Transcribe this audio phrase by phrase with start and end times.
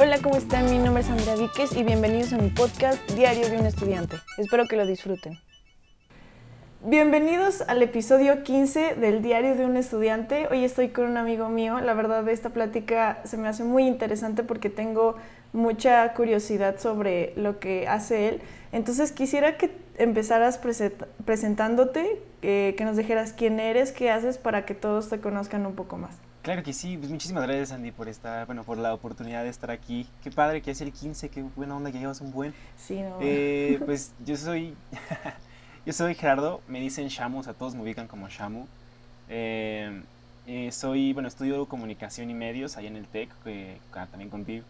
[0.00, 0.70] Hola, ¿cómo están?
[0.70, 4.14] Mi nombre es Andrea Víquez y bienvenidos a mi podcast Diario de un Estudiante.
[4.36, 5.40] Espero que lo disfruten.
[6.84, 10.46] Bienvenidos al episodio 15 del Diario de un Estudiante.
[10.52, 11.80] Hoy estoy con un amigo mío.
[11.80, 15.16] La verdad, esta plática se me hace muy interesante porque tengo
[15.52, 18.40] mucha curiosidad sobre lo que hace él.
[18.70, 20.60] Entonces quisiera que empezaras
[21.24, 25.74] presentándote, eh, que nos dijeras quién eres, qué haces para que todos te conozcan un
[25.74, 26.27] poco más.
[26.48, 29.70] Claro que sí, pues muchísimas gracias Andy por esta, bueno, por la oportunidad de estar
[29.70, 30.06] aquí.
[30.24, 32.54] Qué padre que es el 15, qué buena onda que llevas un buen.
[32.78, 33.18] Sí, no.
[33.20, 34.74] Eh, pues yo soy,
[35.84, 38.64] yo soy Gerardo, me dicen Shamu, o sea, todos me ubican como Shamu.
[39.28, 40.00] Eh,
[40.70, 43.28] soy, bueno, estudio comunicación y medios ahí en el TEC,
[44.10, 44.64] también contigo.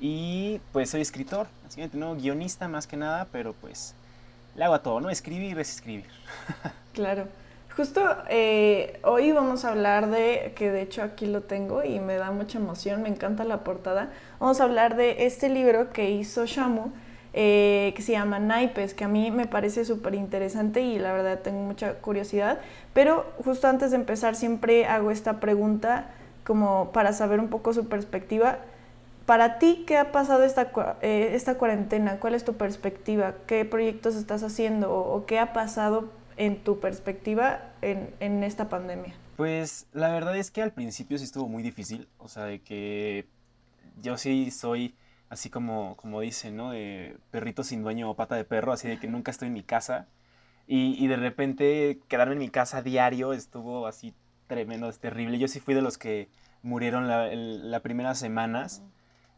[0.00, 2.16] Y pues soy escritor, básicamente, ¿no?
[2.16, 3.94] Guionista más que nada, pero pues
[4.56, 5.10] le hago a todo, ¿no?
[5.10, 6.06] Escribir es escribir.
[6.94, 7.28] claro.
[7.80, 12.16] Justo eh, hoy vamos a hablar de, que de hecho aquí lo tengo y me
[12.16, 14.10] da mucha emoción, me encanta la portada.
[14.38, 16.90] Vamos a hablar de este libro que hizo Shamu,
[17.32, 21.38] eh, que se llama Naipes, que a mí me parece súper interesante y la verdad
[21.38, 22.58] tengo mucha curiosidad.
[22.92, 26.10] Pero justo antes de empezar siempre hago esta pregunta
[26.44, 28.58] como para saber un poco su perspectiva.
[29.24, 30.70] Para ti, ¿qué ha pasado esta,
[31.00, 32.20] eh, esta cuarentena?
[32.20, 33.36] ¿Cuál es tu perspectiva?
[33.46, 34.92] ¿Qué proyectos estás haciendo?
[34.92, 39.14] ¿O, qué ha pasado en tu perspectiva en, en, esta pandemia?
[39.36, 42.08] Pues la verdad es que al principio sí estuvo muy difícil.
[42.18, 43.26] O sea, de que
[44.00, 44.94] yo sí soy
[45.28, 46.70] así como, como dicen, ¿no?
[46.72, 49.62] De perrito sin dueño o pata de perro, así de que nunca estoy en mi
[49.62, 50.08] casa.
[50.66, 54.14] Y, y de repente quedarme en mi casa diario estuvo así
[54.46, 55.38] tremendo, es terrible.
[55.38, 56.28] Yo sí fui de los que
[56.62, 58.82] murieron las la primeras semanas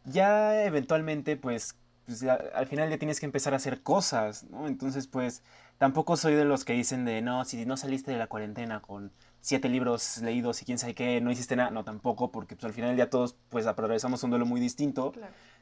[0.04, 4.66] ya eventualmente, pues, pues al final ya tienes que empezar a hacer cosas, ¿no?
[4.66, 5.42] Entonces, pues,
[5.82, 9.10] tampoco soy de los que dicen de, no, si no saliste de la cuarentena con
[9.40, 12.72] siete libros leídos y quién sabe qué, no hiciste nada, no, tampoco, porque pues al
[12.72, 15.12] final ya todos, pues, atravesamos un duelo muy distinto.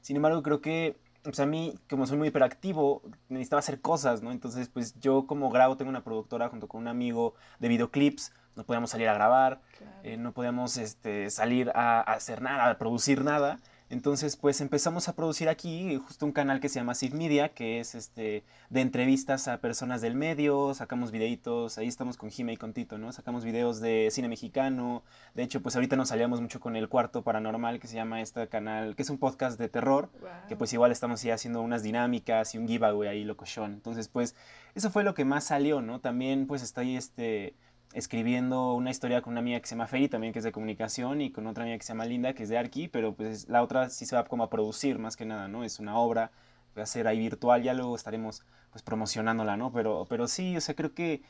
[0.03, 4.31] Sin embargo, creo que, pues a mí, como soy muy hiperactivo, necesitaba hacer cosas, ¿no?
[4.31, 8.65] Entonces, pues, yo como grabo, tengo una productora junto con un amigo de videoclips, no
[8.65, 9.63] podíamos salir a grabar,
[10.03, 13.59] eh, no podíamos este, salir a, a hacer nada, a producir nada.
[13.91, 17.81] Entonces, pues empezamos a producir aquí justo un canal que se llama Sif Media, que
[17.81, 22.57] es este de entrevistas a personas del medio, sacamos videitos, ahí estamos con Jime y
[22.57, 23.13] con Tito, ¿no?
[23.13, 25.03] Sacamos videos de cine mexicano.
[25.35, 28.47] De hecho, pues ahorita nos salíamos mucho con el Cuarto Paranormal, que se llama este
[28.47, 30.09] canal, que es un podcast de terror,
[30.49, 33.73] que pues igual estamos ya haciendo unas dinámicas y un giveaway ahí locochón.
[33.73, 34.37] Entonces, pues
[34.77, 35.99] eso fue lo que más salió, ¿no?
[35.99, 37.55] También pues está ahí este
[37.93, 41.21] escribiendo una historia con una amiga que se llama Feri, también que es de comunicación,
[41.21, 43.63] y con otra amiga que se llama Linda, que es de Arqui, pero pues la
[43.63, 45.65] otra sí se va como a producir más que nada, ¿no?
[45.65, 46.31] Es una obra,
[46.77, 49.73] va a ser ahí virtual, ya luego estaremos pues promocionándola, ¿no?
[49.73, 51.23] Pero, pero sí, o sea, creo que,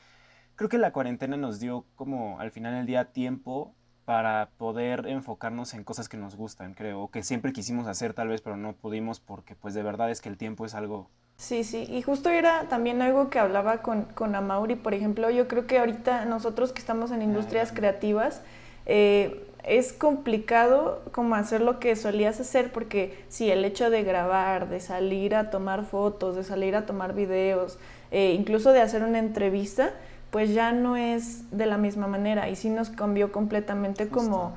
[0.55, 3.73] creo que la cuarentena nos dio como al final del día tiempo
[4.05, 8.41] para poder enfocarnos en cosas que nos gustan, creo, que siempre quisimos hacer tal vez,
[8.41, 11.09] pero no pudimos porque pues de verdad es que el tiempo es algo
[11.41, 15.47] Sí, sí, y justo era también algo que hablaba con, con Amauri, por ejemplo, yo
[15.47, 18.43] creo que ahorita nosotros que estamos en industrias creativas,
[18.85, 24.69] eh, es complicado como hacer lo que solías hacer, porque sí, el hecho de grabar,
[24.69, 27.79] de salir a tomar fotos, de salir a tomar videos,
[28.11, 29.93] eh, incluso de hacer una entrevista,
[30.29, 34.53] pues ya no es de la misma manera y sí nos cambió completamente como,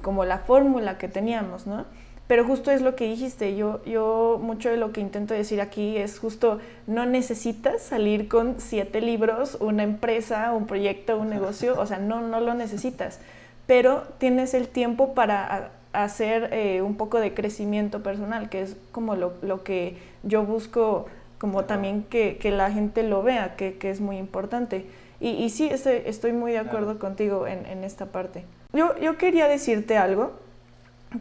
[0.00, 1.84] como la fórmula que teníamos, ¿no?
[2.32, 5.98] Pero justo es lo que dijiste, yo, yo mucho de lo que intento decir aquí
[5.98, 11.84] es justo, no necesitas salir con siete libros, una empresa, un proyecto, un negocio, o
[11.84, 13.20] sea, no, no lo necesitas,
[13.66, 19.14] pero tienes el tiempo para hacer eh, un poco de crecimiento personal, que es como
[19.14, 23.90] lo, lo que yo busco, como también que, que, la gente lo vea, que, que
[23.90, 24.86] es muy importante.
[25.20, 28.46] Y, y sí, estoy, estoy muy de acuerdo contigo en, en esta parte.
[28.72, 30.32] Yo, yo quería decirte algo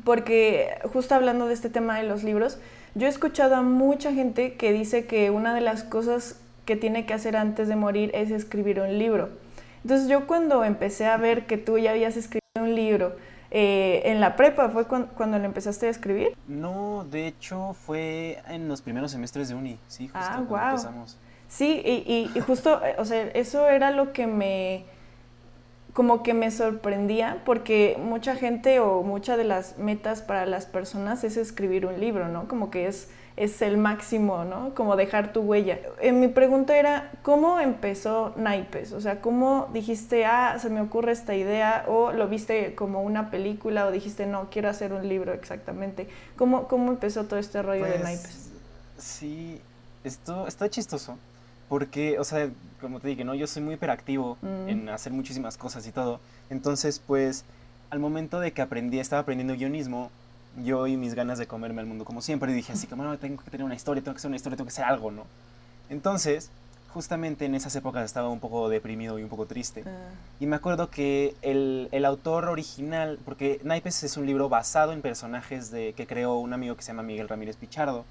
[0.03, 2.57] porque justo hablando de este tema de los libros,
[2.96, 7.06] yo he escuchado a mucha gente que dice que una de las cosas que tiene
[7.06, 9.29] que hacer antes de morir es escribir un libro.
[9.84, 13.16] Entonces yo cuando empecé a ver que tú ya habías escrito un libro,
[13.50, 16.35] eh, ¿en la prepa fue cuando, lo empezaste a escribir?
[16.47, 21.17] No, de hecho fue en los primeros semestres de uni, sí, justo ah, cuando empezamos.
[21.47, 24.85] Sí, y, y justo, eh, o sea, eso era lo que me
[25.93, 31.23] como que me sorprendía porque mucha gente o muchas de las metas para las personas
[31.23, 32.47] es escribir un libro, ¿no?
[32.47, 34.73] Como que es, es el máximo, ¿no?
[34.73, 35.79] Como dejar tu huella.
[35.99, 38.93] Eh, mi pregunta era, ¿cómo empezó Naipes?
[38.93, 41.84] O sea, ¿cómo dijiste, ah, se me ocurre esta idea?
[41.88, 43.85] ¿O lo viste como una película?
[43.85, 46.08] ¿O dijiste, no, quiero hacer un libro exactamente?
[46.37, 48.49] ¿Cómo, cómo empezó todo este rollo de pues, Naipes?
[48.97, 49.61] Sí,
[50.05, 51.17] esto está chistoso
[51.72, 52.50] porque, o sea,
[52.82, 53.34] como te dije, ¿no?
[53.34, 54.68] Yo soy muy hiperactivo mm.
[54.68, 56.20] en hacer muchísimas cosas y todo.
[56.50, 57.46] Entonces, pues,
[57.90, 60.12] al momento de que aprendí, estaba aprendiendo guionismo,
[60.66, 63.41] yo y mis ganas de comerme al mundo como siempre, dije así como, no, tengo
[63.41, 65.23] que tener una historia, tengo que hacer una historia, tengo que hacer algo, ¿no?
[65.90, 66.52] Entonces,
[66.90, 69.85] justamente en esas épocas estaba un poco deprimido y un poco triste.
[69.88, 70.09] Ah,
[70.41, 75.02] Y me acuerdo que el, el autor original, porque Naipes es un libro basado en
[75.02, 78.03] personajes de, que creó un amigo que se llama Miguel Ramírez Pichardo.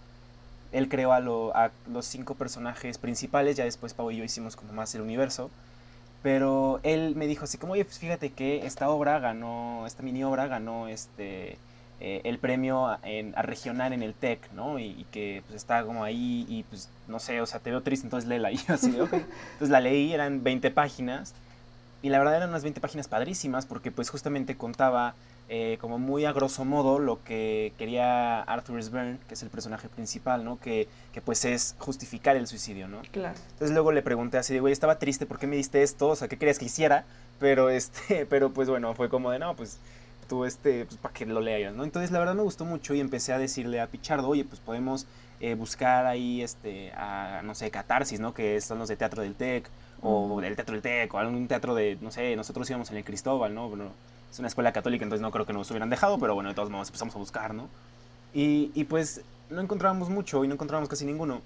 [0.72, 4.56] Él creó a, lo- a los cinco personajes principales, ya después Pau y yo hicimos
[4.56, 5.50] como más el universo.
[6.22, 10.22] Pero él me dijo así como, oye, pues fíjate que esta obra ganó, esta mini
[10.22, 11.56] obra ganó este,
[11.98, 14.78] eh, el premio a, en- a regional en el TEC, ¿no?
[14.78, 17.80] Y, y que pues está como ahí y pues no sé, o sea, te veo
[17.82, 18.52] triste, entonces léela.
[18.52, 18.88] Y así.
[18.88, 21.32] Entonces la leí, eran 20 páginas.
[22.02, 25.14] Y la verdad eran unas 20 páginas padrísimas porque pues justamente contaba
[25.52, 28.88] eh, como muy a grosso modo lo que quería Arthur S.
[28.88, 30.60] Byrne, que es el personaje principal, ¿no?
[30.60, 33.02] Que, que pues es justificar el suicidio, ¿no?
[33.10, 33.34] claro.
[33.50, 36.10] Entonces luego le pregunté así de, güey, estaba triste, ¿por qué me diste esto?
[36.10, 37.04] O sea, ¿qué querías que hiciera?
[37.40, 39.80] Pero, este, pero pues bueno, fue como de, no, pues
[40.28, 41.82] tú, este, pues para que lo leas, ¿no?
[41.82, 45.08] Entonces la verdad me gustó mucho y empecé a decirle a Pichardo, oye, pues podemos
[45.40, 48.32] eh, buscar ahí, este, a, no sé, Catarsis, ¿no?
[48.34, 49.68] Que son los de Teatro del TEC,
[50.00, 50.40] o Ujú.
[50.42, 53.52] el Teatro del TEC, o algún teatro de, no sé, nosotros íbamos en el Cristóbal,
[53.52, 53.68] ¿no?
[53.68, 53.90] Bueno,
[54.30, 56.70] es una escuela católica, entonces no creo que nos hubieran dejado, pero bueno, de todos
[56.70, 57.68] modos empezamos a buscar, ¿no?
[58.32, 61.40] Y, y pues no encontrábamos mucho y no encontrábamos casi ninguno.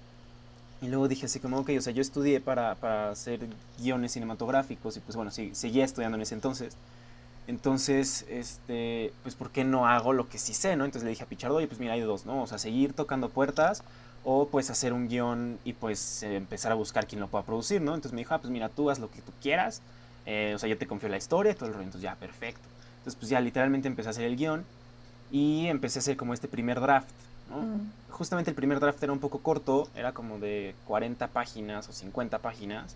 [0.81, 3.39] Y luego dije así como, ok, o sea, yo estudié para, para hacer
[3.79, 6.75] guiones cinematográficos y pues bueno, sí, seguía estudiando en ese entonces.
[7.47, 10.85] Entonces, este, pues ¿por qué no hago lo que sí sé, no?
[10.85, 12.41] Entonces le dije a Pichardo, oye, pues mira, hay dos, ¿no?
[12.41, 13.83] O sea, seguir tocando puertas
[14.23, 17.81] o pues hacer un guion y pues eh, empezar a buscar quién lo pueda producir,
[17.81, 17.93] ¿no?
[17.93, 19.81] Entonces me dijo, ah, pues mira, tú haz lo que tú quieras,
[20.25, 22.67] eh, o sea, yo te confío la historia, todo el rollo, entonces ya, perfecto.
[23.05, 24.65] Entonces pues ya literalmente empecé a hacer el guion
[25.31, 27.07] y empecé a hacer como este primer draft,
[27.51, 27.61] ¿no?
[27.61, 31.93] Mm, justamente el primer draft era un poco corto, era como de 40 páginas o
[31.93, 32.95] 50 páginas.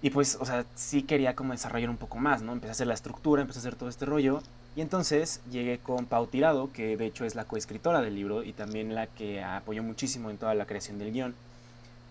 [0.00, 2.52] Y pues, o sea, sí quería como desarrollar un poco más, ¿no?
[2.52, 4.42] Empecé a hacer la estructura, empecé a hacer todo este rollo.
[4.76, 8.52] Y entonces llegué con Pau Tirado, que de hecho es la coescritora del libro y
[8.52, 11.34] también la que apoyó muchísimo en toda la creación del guion.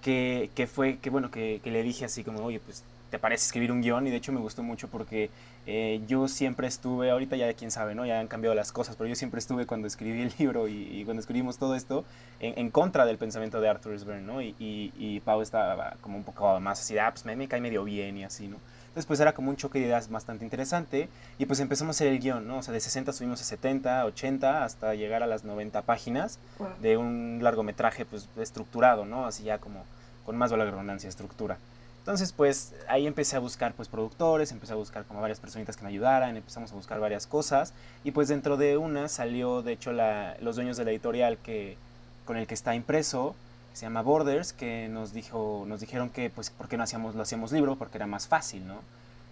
[0.01, 3.45] Que, que fue, que bueno, que, que le dije así como, oye, pues, ¿te parece
[3.45, 4.07] escribir un guion?
[4.07, 5.29] Y de hecho me gustó mucho porque
[5.65, 8.05] eh, yo siempre estuve, ahorita ya quién sabe, ¿no?
[8.05, 11.05] Ya han cambiado las cosas, pero yo siempre estuve cuando escribí el libro y, y
[11.05, 12.05] cuando escribimos todo esto
[12.39, 14.05] en, en contra del pensamiento de Arthur S.
[14.05, 14.41] Byrne, ¿no?
[14.41, 17.47] Y, y, y Pau estaba como un poco más así, de, ah, pues me, me
[17.47, 18.57] cae medio bien y así, ¿no?
[18.89, 22.07] Entonces pues era como un choque de ideas bastante interesante y pues empezamos a hacer
[22.07, 22.57] el guion, ¿no?
[22.57, 26.71] O sea, de 60 subimos a 70, 80 hasta llegar a las 90 páginas guau.
[26.81, 29.27] de un largometraje pues estructurado, ¿no?
[29.27, 29.85] Así ya como
[30.25, 31.57] con más valor de redundancia, estructura.
[31.99, 35.83] Entonces, pues ahí empecé a buscar pues productores, empecé a buscar como varias personitas que
[35.83, 37.73] me ayudaran, empezamos a buscar varias cosas
[38.03, 41.77] y pues dentro de una salió de hecho la, los dueños de la editorial que,
[42.25, 43.35] con el que está impreso,
[43.71, 47.15] que se llama Borders, que nos, dijo, nos dijeron que pues por qué no hacíamos,
[47.15, 48.81] lo hacíamos libro, porque era más fácil, ¿no?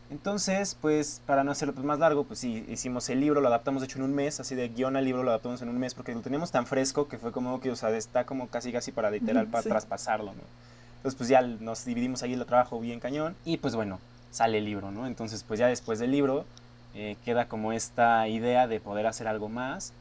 [0.10, 3.82] Entonces, pues para no hacerlo pues, más largo, pues sí, hicimos el libro, lo adaptamos
[3.82, 5.94] de hecho en un mes, así de guion al libro lo adaptamos en un mes,
[5.94, 8.92] porque lo teníamos tan fresco que fue como que, o sea, está como casi casi
[8.92, 9.70] para literal, para sí.
[9.70, 10.44] traspasarlo, ¿no?
[10.98, 14.00] Entonces, pues ya nos dividimos ahí el trabajo bien cañón y pues bueno,
[14.32, 15.08] sale el libro, ¿no?
[15.08, 16.46] Entonces, pues ya después del libro
[16.96, 19.94] eh, queda como esta idea de poder hacer algo más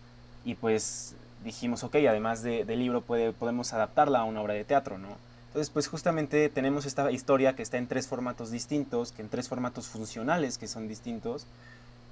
[0.44, 1.14] y pues
[1.44, 5.08] dijimos, ok, además de- del libro puede, podemos adaptarla a una obra de teatro, ¿no?
[5.48, 9.49] Entonces, pues justamente tenemos esta historia que está en tres formatos distintos, que en tres
[9.49, 11.46] formatos funcionales que son distintos.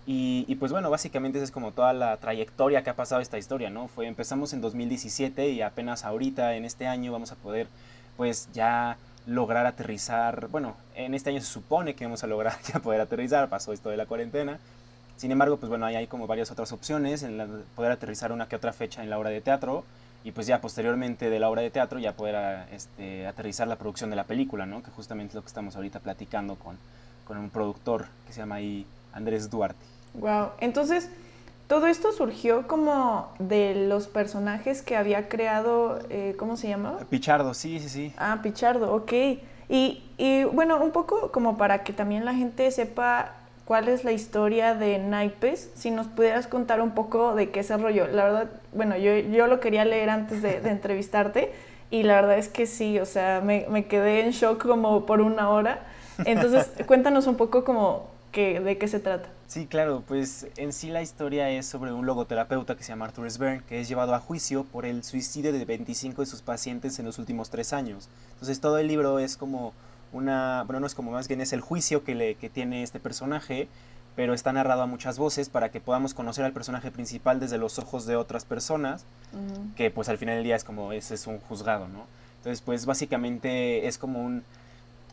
[0.06, 3.38] Y, y, pues bueno, básicamente esa es como toda la trayectoria que ha pasado esta
[3.38, 3.88] historia, ¿no?
[3.88, 7.66] Fue, empezamos en 2017 y apenas ahorita, en este año, vamos a poder
[8.16, 12.80] pues ya lograr aterrizar, bueno, en este año se supone que vamos a lograr ya
[12.80, 14.58] poder aterrizar, pasó esto de la cuarentena.
[15.16, 18.56] Sin embargo, pues bueno, ahí hay como varias otras opciones, en poder aterrizar una que
[18.56, 19.84] otra fecha en la obra de teatro
[20.24, 24.10] y pues ya posteriormente de la obra de teatro ya poder este, aterrizar la producción
[24.10, 24.82] de la película, ¿no?
[24.82, 26.78] Que justamente es lo que estamos ahorita platicando con,
[27.26, 29.84] con un productor que se llama ahí Andrés Duarte.
[30.14, 30.52] Wow.
[30.60, 31.10] Entonces,
[31.66, 36.98] todo esto surgió como de los personajes que había creado, eh, ¿cómo se llama?
[37.10, 38.12] Pichardo, sí, sí, sí.
[38.18, 39.12] Ah, Pichardo, ok.
[39.68, 43.32] Y, y bueno, un poco como para que también la gente sepa
[43.64, 47.76] cuál es la historia de Naipes, si nos pudieras contar un poco de qué se
[47.76, 48.06] rollo.
[48.08, 51.52] La verdad, bueno, yo, yo lo quería leer antes de, de entrevistarte
[51.90, 55.20] y la verdad es que sí, o sea, me, me quedé en shock como por
[55.20, 55.80] una hora.
[56.24, 59.28] Entonces, cuéntanos un poco como que, de qué se trata.
[59.46, 63.26] Sí, claro, pues en sí la historia es sobre un logoterapeuta que se llama Arthur
[63.26, 63.38] S.
[63.38, 67.04] Byrne, que es llevado a juicio por el suicidio de 25 de sus pacientes en
[67.04, 68.08] los últimos tres años.
[68.32, 69.72] Entonces todo el libro es como
[70.12, 73.00] una, bueno, no es como más bien es el juicio que, le, que tiene este
[73.00, 73.68] personaje,
[74.16, 77.78] pero está narrado a muchas voces para que podamos conocer al personaje principal desde los
[77.78, 79.04] ojos de otras personas,
[79.76, 82.06] que pues al final del día es como, ese es un juzgado, ¿no?
[82.38, 84.44] Entonces pues básicamente es como un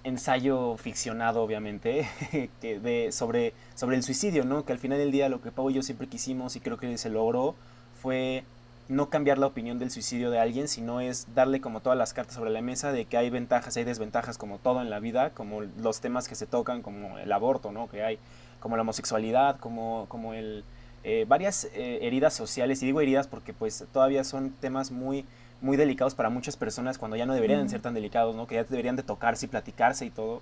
[0.03, 2.08] ensayo ficcionado, obviamente,
[2.62, 4.65] que de, sobre, sobre el suicidio, ¿no?
[4.65, 6.98] Que al final del día lo que Pau y yo siempre quisimos y creo que
[6.98, 7.55] se logró
[8.01, 8.43] fue
[8.89, 12.36] no cambiar la opinión del suicidio de alguien, sino es darle como todas las cartas
[12.36, 15.62] sobre la mesa de que hay ventajas, hay desventajas como todo en la vida, como
[15.62, 17.88] los temas que se tocan, como el aborto, ¿no?
[17.88, 18.20] Que hay,
[18.60, 20.65] como la homosexualidad, como, como el,
[21.03, 25.25] eh, varias eh, heridas sociales, y digo heridas porque pues todavía son temas muy,
[25.62, 28.48] muy delicados para muchas personas cuando ya no deberían ser tan delicados, ¿no?
[28.48, 30.41] Que ya deberían de tocarse y platicarse y todo.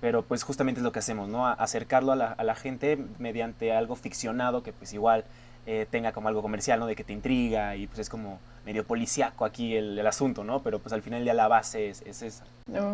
[0.00, 1.46] Pero pues justamente es lo que hacemos, ¿no?
[1.46, 5.24] acercarlo a la, a la gente mediante algo ficcionado que pues igual
[5.66, 6.86] eh, tenga como algo comercial, ¿no?
[6.86, 10.62] De que te intriga y pues es como medio policíaco aquí el, el asunto, ¿no?
[10.62, 12.44] Pero pues al final ya la base es, es esa.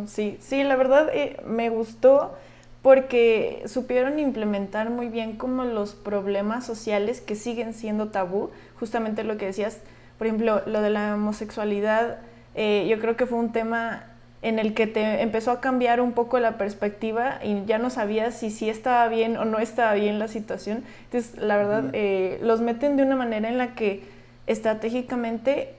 [0.06, 2.34] sí, sí, la verdad eh, me gustó
[2.82, 9.36] porque supieron implementar muy bien como los problemas sociales que siguen siendo tabú, justamente lo
[9.36, 9.80] que decías,
[10.18, 12.18] por ejemplo, lo de la homosexualidad,
[12.54, 14.04] eh, yo creo que fue un tema
[14.42, 18.34] en el que te empezó a cambiar un poco la perspectiva y ya no sabías
[18.34, 20.84] si sí estaba bien o no estaba bien la situación.
[21.04, 24.04] Entonces, la verdad, eh, los meten de una manera en la que
[24.46, 25.74] estratégicamente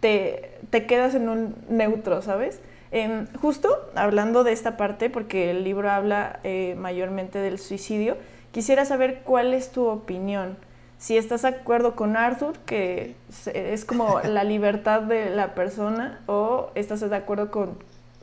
[0.00, 2.60] te, te quedas en un neutro, ¿sabes?
[2.92, 8.16] Em, justo hablando de esta parte, porque el libro habla eh, mayormente del suicidio,
[8.52, 10.56] quisiera saber cuál es tu opinión.
[11.00, 13.16] Si estás de acuerdo con Arthur, que
[13.54, 17.78] es como la libertad de la persona, o estás de acuerdo con,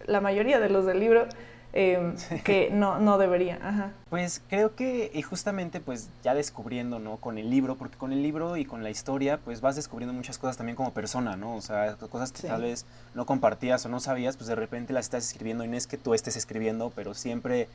[0.05, 1.27] la mayoría de los del libro,
[1.73, 3.59] em, que no, no debería.
[3.63, 3.91] Ajá.
[4.11, 7.17] Pues creo que, y justamente pues ya descubriendo, ¿no?
[7.17, 10.37] Con el libro, porque con el libro y con la historia, pues vas descubriendo muchas
[10.37, 11.55] cosas también como persona, ¿no?
[11.55, 15.05] O sea, cosas que tal vez no compartías o no sabías, pues de repente las
[15.05, 17.67] estás escribiendo y no es que tú estés escribiendo, pero siempre,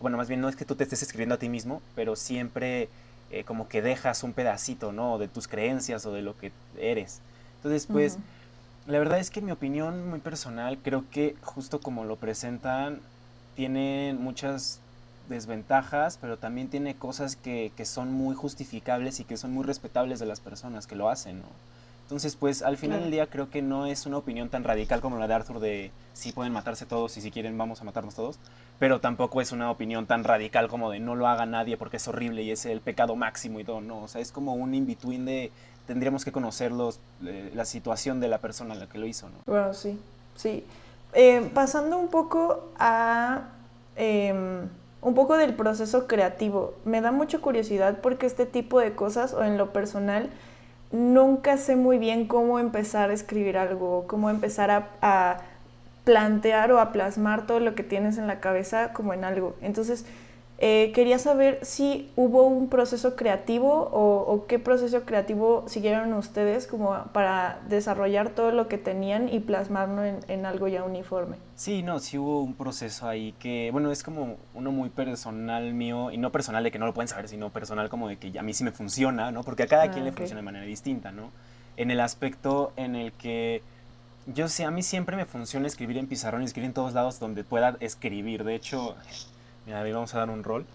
[0.00, 2.90] bueno, más bien no es que tú te estés escribiendo a ti mismo, pero siempre
[3.32, 5.18] eh, como que dejas un pedacito, ¿no?
[5.18, 7.20] De tus creencias o de lo que eres.
[7.56, 8.18] Entonces, pues...
[8.84, 12.98] La verdad es que mi opinión muy personal, creo que justo como lo presentan,
[13.54, 14.80] tiene muchas
[15.28, 20.18] desventajas, pero también tiene cosas que, que, son muy justificables y que son muy respetables
[20.18, 21.46] de las personas que lo hacen, ¿no?
[22.02, 25.18] Entonces, pues al final del día creo que no es una opinión tan radical como
[25.18, 28.38] la de Arthur de si pueden matarse todos y si quieren vamos a matarnos todos,
[28.78, 32.06] pero tampoco es una opinión tan radical como de no lo haga nadie porque es
[32.08, 35.24] horrible y es el pecado máximo y todo, no, o sea, es como un in-between
[35.24, 35.52] de
[35.86, 36.72] tendríamos que conocer
[37.24, 39.36] eh, la situación de la persona a la que lo hizo, ¿no?
[39.46, 39.98] Bueno, sí,
[40.36, 40.64] sí.
[41.14, 43.48] Eh, pasando un poco a
[43.96, 44.68] em,
[45.02, 49.44] un poco del proceso creativo, me da mucha curiosidad porque este tipo de cosas, o
[49.44, 50.30] en lo personal,
[50.92, 55.38] nunca sé muy bien cómo empezar a escribir algo, cómo empezar a, a
[56.04, 59.56] plantear o a plasmar todo lo que tienes en la cabeza como en algo.
[59.62, 60.04] Entonces,
[60.64, 67.06] eh, quería saber si hubo un proceso creativo o, qué proceso creativo siguieron ustedes como
[67.12, 71.34] para desarrollar todo lo que tenían y plasmarlo en, algo ya uniforme.
[71.56, 76.12] Sí, no, sí hubo un proceso ahí que, bueno, es como uno muy personal mío,
[76.12, 78.42] y no personal de que no lo pueden saber, sino personal como de que a
[78.42, 79.42] mí sí me funciona, ¿no?
[79.42, 81.32] Porque a cada ah, quien le funciona de manera distinta, ¿no?
[81.76, 83.62] En el aspecto en el que
[84.26, 87.18] yo sé, a mí siempre me funciona escribir en pizarrón y escribir en todos lados
[87.18, 88.44] donde pueda escribir.
[88.44, 88.94] De hecho,
[89.66, 90.66] Mira, ahí vamos a dar un rol.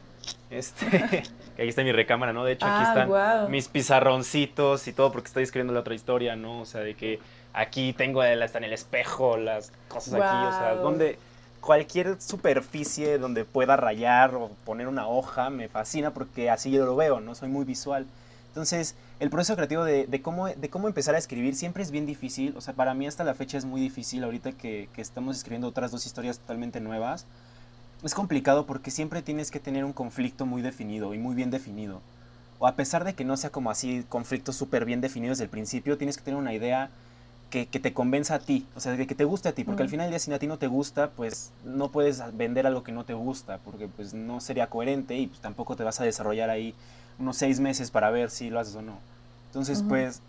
[0.49, 0.85] Este,
[1.57, 2.43] ahí está mi recámara, ¿no?
[2.43, 6.35] De hecho, aquí ah, están mis pizarroncitos y todo, porque estoy escribiendo la otra historia,
[6.35, 6.61] ¿no?
[6.61, 7.19] O sea, de que
[7.53, 11.17] aquí tengo hasta en el espejo las cosas aquí, o sea, donde
[11.59, 16.95] cualquier superficie donde pueda rayar o poner una hoja me fascina porque así yo lo
[16.95, 17.35] veo, ¿no?
[17.35, 18.05] Soy muy visual.
[18.49, 22.05] Entonces, el proceso creativo de, de, cómo, de cómo empezar a escribir siempre es bien
[22.05, 22.55] difícil.
[22.57, 25.67] O sea, para mí hasta la fecha es muy difícil ahorita que, que estamos escribiendo
[25.67, 27.25] otras dos historias totalmente nuevas
[28.03, 32.01] es complicado porque siempre tienes que tener un conflicto muy definido y muy bien definido.
[32.59, 35.49] O a pesar de que no sea como así conflictos súper bien definidos desde el
[35.49, 36.89] principio, tienes que tener una idea
[37.49, 40.05] que, te convenza a ti, o sea, que te guste a ti, porque al final
[40.05, 43.05] del día si a ti no te gusta, pues no puedes vender algo que no
[43.05, 46.75] te gusta, porque pues no sería coherente y pues, tampoco te vas a desarrollar ahí
[47.19, 48.97] unos seis meses para ver si lo haces o no.
[49.47, 50.21] Entonces, pues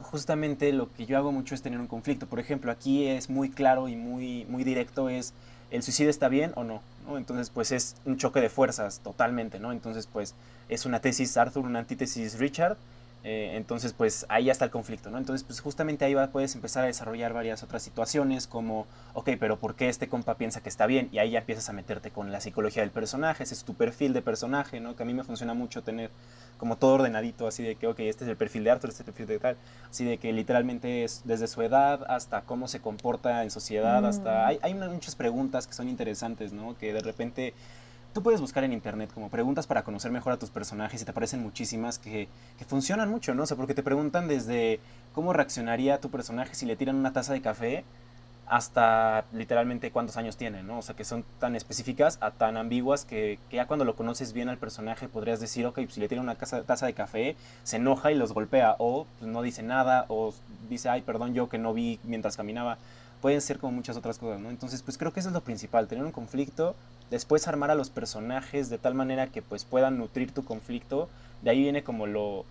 [0.00, 2.26] justamente lo que yo hago mucho es tener un conflicto.
[2.26, 5.32] Por ejemplo, aquí es muy claro y muy, muy directo, es
[5.70, 7.16] el suicidio está bien o no, ¿no?
[7.16, 9.72] Entonces, pues es un choque de fuerzas totalmente, ¿no?
[9.72, 10.34] Entonces, pues
[10.68, 12.76] es una tesis Arthur, una antítesis Richard,
[13.28, 15.18] eh, entonces, pues ahí ya está el conflicto, ¿no?
[15.18, 19.58] Entonces, pues justamente ahí va, puedes empezar a desarrollar varias otras situaciones como, ok, pero
[19.58, 21.08] ¿por qué este compa piensa que está bien?
[21.10, 24.12] Y ahí ya empiezas a meterte con la psicología del personaje, ese es tu perfil
[24.12, 24.94] de personaje, ¿no?
[24.94, 26.12] Que a mí me funciona mucho tener
[26.56, 29.08] como todo ordenadito, así de que, ok, este es el perfil de Arthur, este es
[29.08, 29.56] el perfil de tal,
[29.90, 34.44] así de que literalmente es desde su edad hasta cómo se comporta en sociedad, hasta...
[34.44, 34.46] Mm.
[34.46, 36.78] Hay, hay muchas preguntas que son interesantes, ¿no?
[36.78, 37.54] Que de repente
[38.16, 41.10] tú puedes buscar en internet como preguntas para conocer mejor a tus personajes y te
[41.10, 43.42] aparecen muchísimas que, que funcionan mucho, ¿no?
[43.42, 44.80] O sea, porque te preguntan desde
[45.12, 47.84] cómo reaccionaría tu personaje si le tiran una taza de café
[48.46, 50.78] hasta literalmente cuántos años tiene, ¿no?
[50.78, 54.48] O sea, que son tan específicas a tan ambiguas que, ya cuando lo conoces bien
[54.48, 58.12] al personaje podrías decir, ok, pues, si le tiene una taza de café, se enoja
[58.12, 60.32] y los golpea, o pues, no dice nada, o
[60.70, 62.78] dice, ay, perdón, yo que no vi mientras caminaba.
[63.20, 64.48] Pueden ser como muchas otras cosas, ¿no?
[64.48, 66.76] Entonces, pues creo que eso es lo principal, tener un conflicto,
[67.10, 71.08] después armar a los personajes de tal manera que pues puedan nutrir tu conflicto.
[71.42, 72.44] De ahí viene como lo,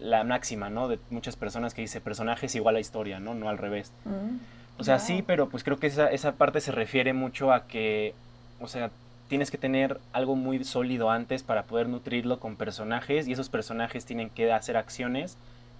[0.00, 0.88] la máxima, ¿no?
[0.88, 3.34] De muchas personas que dice personajes igual a historia, ¿no?
[3.34, 3.92] No al revés.
[4.04, 4.38] Mm.
[4.78, 8.14] O sea, sí, pero pues creo que esa, esa parte se refiere mucho a que,
[8.60, 8.90] o sea,
[9.28, 14.06] tienes que tener algo muy sólido antes para poder nutrirlo con personajes y esos personajes
[14.06, 15.36] tienen que hacer acciones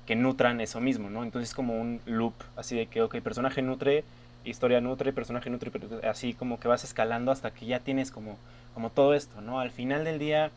[0.06, 1.22] que nutran eso mismo, ¿no?
[1.22, 4.04] Entonces es como un loop, así de que, ok, personaje nutre,
[4.44, 5.70] historia nutre, personaje nutre,
[6.08, 8.36] así como que vas escalando hasta que ya tienes como,
[8.74, 9.60] como todo esto, ¿no?
[9.60, 10.50] Al final del día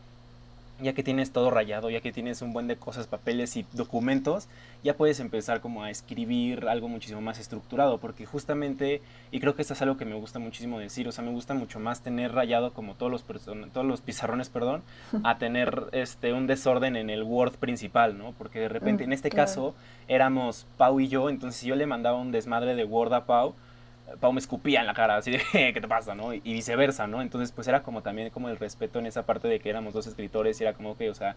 [0.80, 4.48] ya que tienes todo rayado, ya que tienes un buen de cosas, papeles y documentos,
[4.82, 9.00] ya puedes empezar como a escribir algo muchísimo más estructurado, porque justamente,
[9.30, 11.54] y creo que esto es algo que me gusta muchísimo decir, o sea, me gusta
[11.54, 14.82] mucho más tener rayado como todos los, todos los pizarrones, perdón,
[15.22, 18.32] a tener este, un desorden en el Word principal, ¿no?
[18.32, 19.74] Porque de repente, mm, en este caso,
[20.08, 23.54] éramos Pau y yo, entonces yo le mandaba un desmadre de Word a Pau,
[24.20, 26.34] Pau me escupía en la cara, así de, ¿qué te pasa, no?
[26.34, 27.22] Y, viceversa, ¿no?
[27.22, 30.06] Entonces, pues era como también como el respeto en esa parte de que éramos dos
[30.06, 31.36] escritores y era como que, o sea,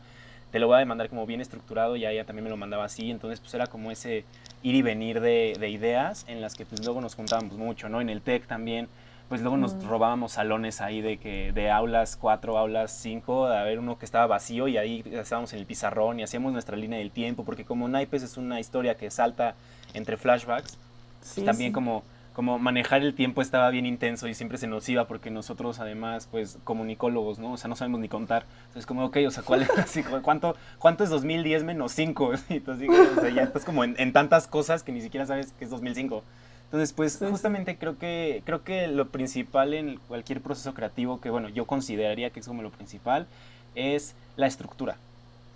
[0.52, 3.12] te lo voy a demandar como bien estructurado y ella también me lo mandaba así,
[3.12, 4.24] entonces pues era como ese
[4.64, 8.00] ir y venir de, de ideas en las que pues luego nos juntábamos mucho, ¿no?
[8.00, 8.88] En el TEC también,
[9.30, 9.88] pues luego nos mm.
[9.88, 14.26] robábamos salones ahí de que de aulas cuatro, aulas cinco, a ver uno que estaba
[14.28, 17.88] vacío y ahí estábamos en el pizarrón y hacíamos nuestra línea del tiempo, porque como
[17.88, 19.56] Naipes es una historia que salta
[19.94, 20.78] entre flashbacks,
[21.22, 22.04] sí, también como
[22.38, 26.28] como manejar el tiempo estaba bien intenso y siempre se nos iba porque nosotros además,
[26.30, 27.54] pues, comunicólogos, ¿no?
[27.54, 28.46] O sea, no sabemos ni contar.
[28.68, 29.70] Entonces, como, ok, o sea, ¿cuál es,
[30.22, 32.34] ¿cuánto, ¿cuánto es 2010 menos 5?
[32.50, 35.72] Entonces, o sea, ya estás como en, tantas cosas que ni siquiera sabes que es
[35.72, 36.24] 2005.
[36.66, 41.50] Entonces, pues, justamente creo que, creo que lo principal en cualquier proceso creativo, que, bueno,
[41.50, 43.26] yo consideraría que es como lo principal,
[43.74, 44.98] es la estructura.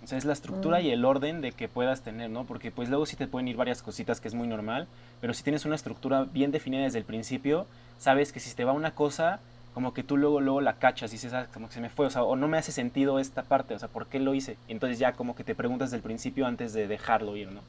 [0.02, 0.82] O sea, es la estructura mm.
[0.82, 2.44] y el orden de que puedas tener, ¿no?
[2.44, 4.88] Porque pues luego sí te pueden ir varias cositas que es muy normal,
[5.22, 7.64] pero si tienes una estructura bien definida desde el principio,
[7.96, 9.38] sabes que si te va una cosa,
[9.72, 12.06] como que tú luego, luego la cachas y dices, ah, como que se me fue,
[12.06, 14.56] o sea, o no me hace sentido esta parte, o sea, ¿por qué lo hice?
[14.66, 17.60] entonces ya como que te preguntas desde el principio antes de dejarlo ir, ¿no?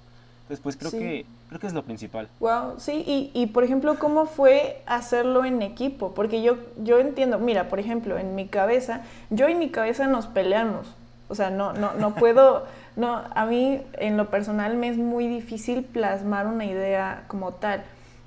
[0.41, 2.27] Entonces, pues creo, que, creo que es lo principal.
[2.39, 6.13] Wow, sí, y, y, por ejemplo, ¿cómo fue hacerlo en equipo?
[6.15, 10.25] Porque yo, yo entiendo, mira, por ejemplo, en mi cabeza, yo y mi cabeza nos
[10.25, 10.87] peleamos,
[11.29, 15.27] o sea, no, no, no puedo, no, a mí en lo personal me es muy
[15.27, 17.83] difícil plasmar una idea como tal.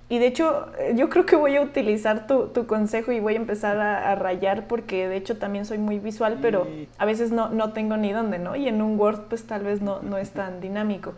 [0.09, 3.39] Y de hecho, yo creo que voy a utilizar tu, tu consejo y voy a
[3.39, 7.73] empezar a, rayar porque de hecho también soy muy visual, pero a veces no, no
[7.73, 8.55] tengo ni dónde, ¿no?
[8.55, 11.15] Y en un Word pues tal vez no, no es tan dinámico.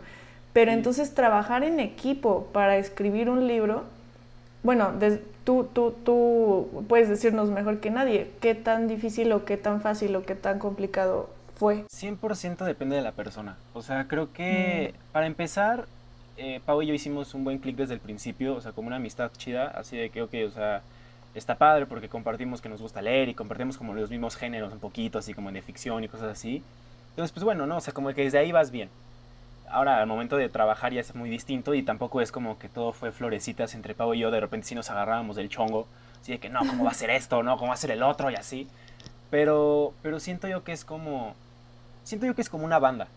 [0.53, 3.83] Pero entonces trabajar en equipo para escribir un libro,
[4.63, 4.93] bueno,
[5.43, 10.15] tú, tú, tú puedes decirnos mejor que nadie qué tan difícil o qué tan fácil
[10.15, 11.29] o qué tan complicado
[11.59, 11.83] fue?
[11.93, 13.57] 100% depende de la persona.
[13.73, 15.11] O sea, creo que mm.
[15.11, 15.85] para empezar,
[16.37, 18.95] eh, Pau y yo hicimos un buen clic desde el principio, o sea, como una
[18.95, 20.81] amistad chida, así de que, ok, o sea,
[21.35, 24.79] está padre porque compartimos que nos gusta leer y compartimos como los mismos géneros un
[24.79, 26.63] poquito, así como de ficción y cosas así.
[27.09, 27.77] Entonces, pues bueno, ¿no?
[27.77, 28.89] O sea, como que desde ahí vas bien.
[29.69, 32.93] Ahora, al momento de trabajar ya es muy distinto y tampoco es como que todo
[32.93, 35.87] fue florecitas entre Pau y yo, de repente sí nos agarrábamos del chongo,
[36.21, 37.43] así de que no, ¿cómo va a ser esto?
[37.43, 37.57] ¿No?
[37.57, 38.31] ¿Cómo va a ser el otro?
[38.31, 38.67] Y así.
[39.29, 41.35] Pero, pero siento yo que es como
[42.09, 43.07] siento yo que es como una banda,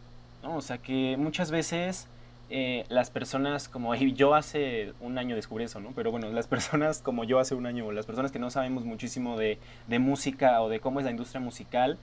[0.43, 0.57] ¿no?
[0.57, 2.07] O sea, que muchas veces
[2.51, 5.93] eh, las personas como yo hace un año descubrí eso, ¿no?
[5.97, 9.39] Pero bueno, las personas como yo hace un año, las personas que no sabemos muchísimo
[9.39, 11.97] de, de música o de cómo es la industria musical,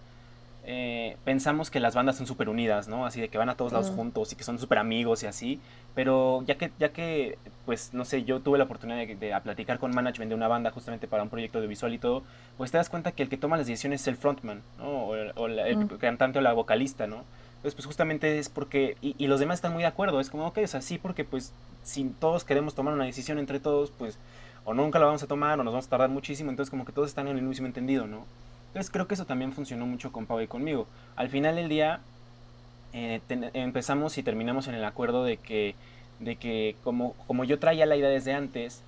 [0.65, 3.06] eh, pensamos que las bandas son súper unidas, ¿no?
[3.06, 5.60] Así de que van a todos lados juntos y que son súper amigos y así.
[5.95, 9.91] Pero ya que, ya que, pues, no sé, yo tuve la oportunidad de, platicar con
[9.93, 12.24] management de una banda justamente para un proyecto audiovisual y todo,
[12.58, 15.06] pues te das cuenta que el que toma las decisiones es el frontman, ¿no?
[15.06, 17.24] O, el cantante o la vocalista, ¿no?
[17.60, 20.60] Entonces, pues justamente es porque, y, los demás están muy de acuerdo, es como, ok,
[20.60, 21.52] es así porque pues
[21.84, 24.17] si todos queremos tomar una decisión entre todos, pues
[24.63, 26.93] o nunca la vamos a tomar o nos vamos a tardar muchísimo, entonces como que
[26.93, 28.26] todos están en el mismo entendido, ¿no?
[28.69, 30.88] Entonces creo que eso también funcionó mucho con Pau y conmigo.
[31.15, 32.01] Al final del día
[32.93, 33.19] eh,
[33.53, 35.75] empezamos y terminamos en el acuerdo de que,
[36.19, 38.84] de que como, como yo traía la idea desde antes,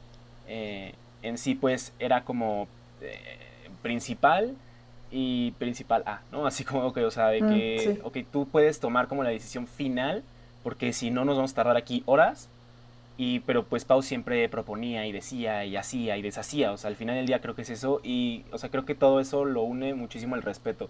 [0.47, 2.67] eh, en sí pues era como
[3.01, 3.39] eh,
[3.81, 4.55] principal
[5.11, 6.45] y principal A, ¿no?
[6.45, 9.67] Así como que, o sea, de mm, que, ok, tú puedes tomar como la decisión
[9.67, 10.23] final,
[10.63, 12.49] porque si no nos vamos a tardar aquí horas,
[13.17, 16.95] y, pero pues Pau siempre proponía y decía y hacía y deshacía, o sea, al
[16.95, 19.61] final del día creo que es eso, y, o sea, creo que todo eso lo
[19.63, 20.89] une muchísimo el respeto,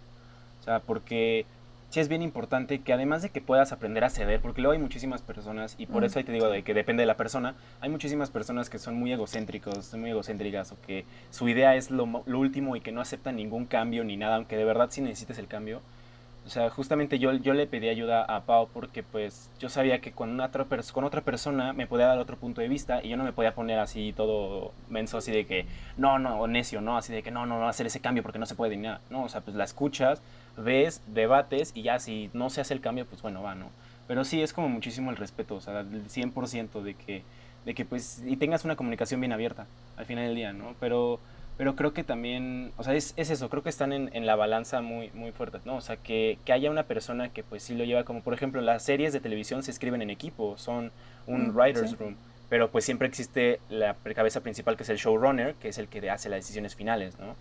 [0.59, 1.45] o sea, porque
[1.89, 4.79] sí es bien importante que además de que puedas aprender a ceder, porque luego hay
[4.79, 7.89] muchísimas personas, y por eso ahí te digo de que depende de la persona, hay
[7.89, 12.39] muchísimas personas que son muy egocéntricos, muy egocéntricas, o que su idea es lo, lo
[12.39, 15.47] último y que no aceptan ningún cambio ni nada, aunque de verdad sí necesites el
[15.47, 15.81] cambio.
[16.43, 20.11] O sea, justamente yo, yo le pedí ayuda a Pau porque pues yo sabía que
[20.11, 23.17] con, una otra, con otra persona me podía dar otro punto de vista y yo
[23.17, 26.97] no me podía poner así todo menso, así de que no, no, o necio, ¿no?
[26.97, 29.01] Así de que no, no, no hacer ese cambio porque no se puede ni nada.
[29.11, 30.21] No, o sea, pues la escuchas,
[30.57, 33.69] ves, debates y ya si no se hace el cambio, pues bueno, va, ¿no?
[34.07, 37.23] Pero sí es como muchísimo el respeto, o sea, el 100% de que,
[37.65, 40.73] de que pues, y tengas una comunicación bien abierta al final del día, ¿no?
[40.79, 41.19] Pero
[41.61, 44.35] pero creo que también, o sea, es, es eso, creo que están en, en, la
[44.35, 45.75] balanza muy, muy fuertes, ¿no?
[45.75, 48.61] O sea, que, que, haya una persona que pues sí lo lleva, como por ejemplo,
[48.61, 50.91] las series de televisión se escriben en equipo, son
[51.27, 52.15] un mm, writer's room,
[52.49, 56.09] pero pues siempre existe la cabeza principal que es el showrunner, que es el que
[56.09, 57.35] hace las decisiones finales, ¿no?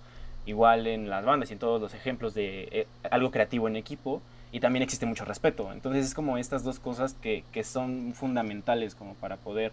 [0.45, 4.21] Igual en las bandas y en todos los ejemplos de eh, algo creativo en equipo,
[4.53, 5.73] y también existe mucho respeto.
[5.73, 9.73] Entonces es como estas dos cosas que, que son fundamentales como para poder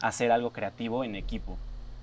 [0.00, 1.58] hacer algo creativo en equipo.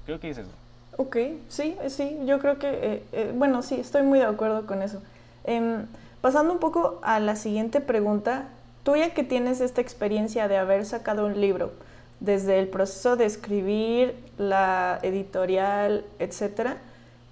[0.05, 0.51] Creo que es eso.
[0.97, 1.17] Ok,
[1.49, 5.01] sí, sí, yo creo que, eh, eh, bueno, sí, estoy muy de acuerdo con eso.
[5.43, 5.88] Em,
[6.21, 8.47] pasando un poco a la siguiente pregunta,
[8.84, 11.71] tú ya que tienes esta experiencia de haber sacado un libro,
[12.21, 16.77] desde el proceso de escribir, la editorial, etcétera,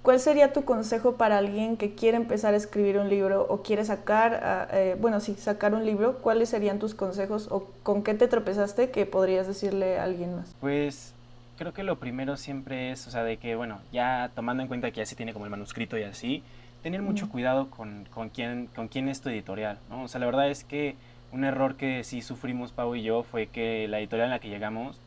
[0.01, 3.85] ¿cuál sería tu consejo para alguien que quiere empezar a escribir un libro o quiere
[3.85, 6.17] sacar, ah, eh, bueno, sí, sacar un libro?
[6.17, 10.53] ¿Cuáles serían tus consejos o con qué te tropezaste que podrías decirle a alguien más?
[10.59, 11.12] Pues
[11.57, 14.91] creo que lo primero siempre es, o sea, de que, bueno, ya tomando en cuenta
[14.91, 16.43] que ya se tiene como el manuscrito y así,
[16.81, 20.03] tener mucho cuidado con, con, quién, con quién es tu editorial, ¿no?
[20.03, 20.95] O sea, la verdad es que
[21.31, 24.49] un error que sí sufrimos Pau y yo fue que la editorial en la que
[24.49, 24.99] llegamos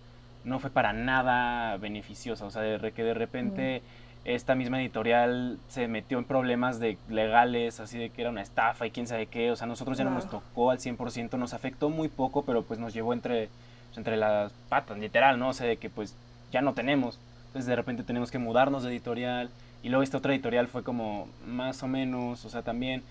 [0.45, 3.83] no fue para nada beneficiosa, o sea, de que de repente
[4.25, 8.87] esta misma editorial se metió en problemas de legales, así de que era una estafa
[8.87, 11.91] y quién sabe qué, o sea, nosotros ya no nos tocó al 100%, nos afectó
[11.91, 13.49] muy poco, pero pues nos llevó entre,
[13.97, 15.51] entre las patas, literal, ¿no?
[15.51, 16.17] O sea, de que pues
[16.57, 17.19] ya no tenemos.
[17.49, 19.51] Entonces de repente tenemos que mudarnos de editorial.
[19.83, 23.03] Y luego esta otra editorial fue como más o menos, o sea, también...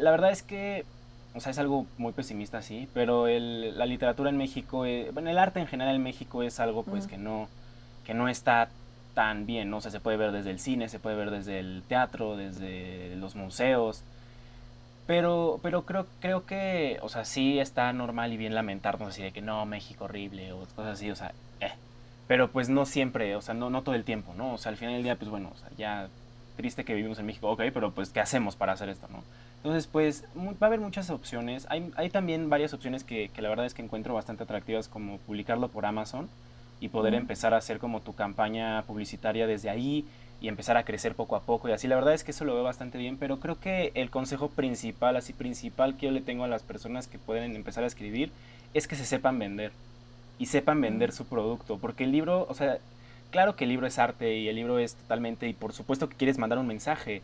[0.00, 0.84] La verdad es que,
[1.34, 5.30] o sea, es algo muy pesimista, sí, pero el, la literatura en México, eh, bueno,
[5.30, 7.48] el arte en general en México es algo pues que, no,
[8.04, 8.68] que no está
[9.14, 9.78] tan bien, ¿no?
[9.78, 13.16] O sea, se puede ver desde el cine, se puede ver desde el teatro, desde
[13.16, 14.02] los museos.
[15.06, 19.32] Pero, pero creo, creo que, o sea, sí está normal y bien lamentarnos así de
[19.32, 21.47] que no, México horrible o cosas así, o sea, eh,
[22.28, 24.54] pero pues no siempre, o sea, no, no todo el tiempo, ¿no?
[24.54, 26.08] O sea, al final del día, pues bueno, o sea, ya
[26.56, 29.24] triste que vivimos en México, ok, pero pues ¿qué hacemos para hacer esto, no?
[29.56, 31.66] Entonces, pues va a haber muchas opciones.
[31.68, 35.18] Hay, hay también varias opciones que, que, la verdad es que encuentro bastante atractivas, como
[35.18, 36.28] publicarlo por Amazon
[36.80, 40.04] y poder empezar a hacer como tu campaña publicitaria desde ahí
[40.40, 41.88] y empezar a crecer poco a poco y así.
[41.88, 45.16] La verdad es que eso lo veo bastante bien, pero creo que el consejo principal,
[45.16, 48.30] así principal que yo le tengo a las personas que pueden empezar a escribir,
[48.74, 49.72] es que se sepan vender
[50.38, 51.78] y sepan vender su producto.
[51.78, 52.78] Porque el libro, o sea,
[53.30, 56.16] claro que el libro es arte y el libro es totalmente, y por supuesto que
[56.16, 57.22] quieres mandar un mensaje,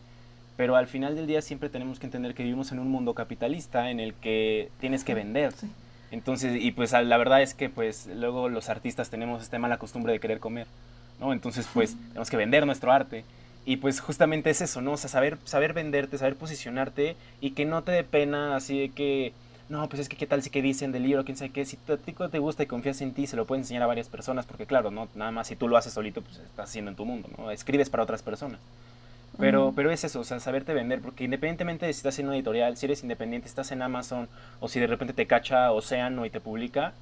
[0.57, 3.90] pero al final del día siempre tenemos que entender que vivimos en un mundo capitalista
[3.90, 5.53] en el que tienes que vender.
[6.11, 10.12] Entonces, y pues la verdad es que pues luego los artistas tenemos esta mala costumbre
[10.12, 10.68] de querer comer,
[11.18, 11.33] ¿no?
[11.33, 13.24] Entonces pues tenemos que vender nuestro arte.
[13.66, 14.92] Y pues justamente es eso, ¿no?
[14.92, 18.88] O sea, saber, saber venderte, saber posicionarte y que no te dé pena así de
[18.90, 19.33] que
[19.68, 21.79] no, pues es que qué tal si que dicen del libro, quién sabe qué, si
[21.88, 24.44] a ti te gusta y confías en ti, se lo puedes enseñar a varias personas,
[24.46, 27.05] porque claro, no nada más si tú lo haces solito, pues estás haciendo en tu
[27.05, 27.50] mundo, ¿no?
[27.50, 28.61] Escribes para otras personas.
[29.37, 32.37] Pero, pero es eso, o sea, saberte vender, porque independientemente de si estás en una
[32.37, 34.29] editorial, si eres independiente, estás en Amazon,
[34.61, 36.92] o si de repente te cacha Océano y te publica,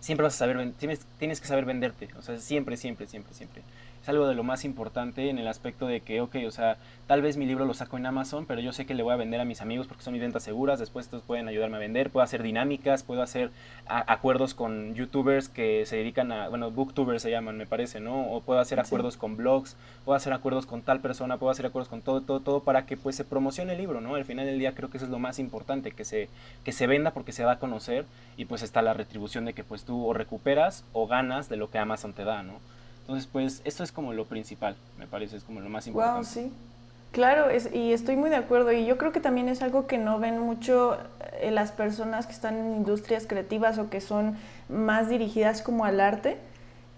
[0.00, 3.62] siempre vas a saber, tienes, tienes que saber venderte, o sea, siempre, siempre, siempre, siempre
[4.06, 6.76] es algo de lo más importante en el aspecto de que, ok, o sea,
[7.08, 9.16] tal vez mi libro lo saco en Amazon, pero yo sé que le voy a
[9.16, 12.10] vender a mis amigos porque son mis ventas seguras, después estos pueden ayudarme a vender,
[12.10, 13.50] puedo hacer dinámicas, puedo hacer
[13.86, 18.30] acuerdos con youtubers que se dedican a, bueno, booktubers se llaman, me parece, ¿no?
[18.30, 21.88] O puedo hacer acuerdos con blogs, puedo hacer acuerdos con tal persona, puedo hacer acuerdos
[21.88, 24.14] con todo, todo, todo para que pues se promocione el libro, ¿no?
[24.14, 26.28] Al final del día creo que eso es lo más importante, que se,
[26.62, 28.04] que se venda porque se va a conocer
[28.36, 31.70] y pues está la retribución de que pues tú o recuperas o ganas de lo
[31.70, 32.60] que Amazon te da, ¿no?
[33.06, 36.16] Entonces, pues, esto es como lo principal, me parece, es como lo más importante.
[36.16, 36.52] Wow, sí.
[37.12, 38.72] Claro, es, y estoy muy de acuerdo.
[38.72, 40.98] Y yo creo que también es algo que no ven mucho
[41.40, 44.36] eh, las personas que están en industrias creativas o que son
[44.68, 46.36] más dirigidas como al arte.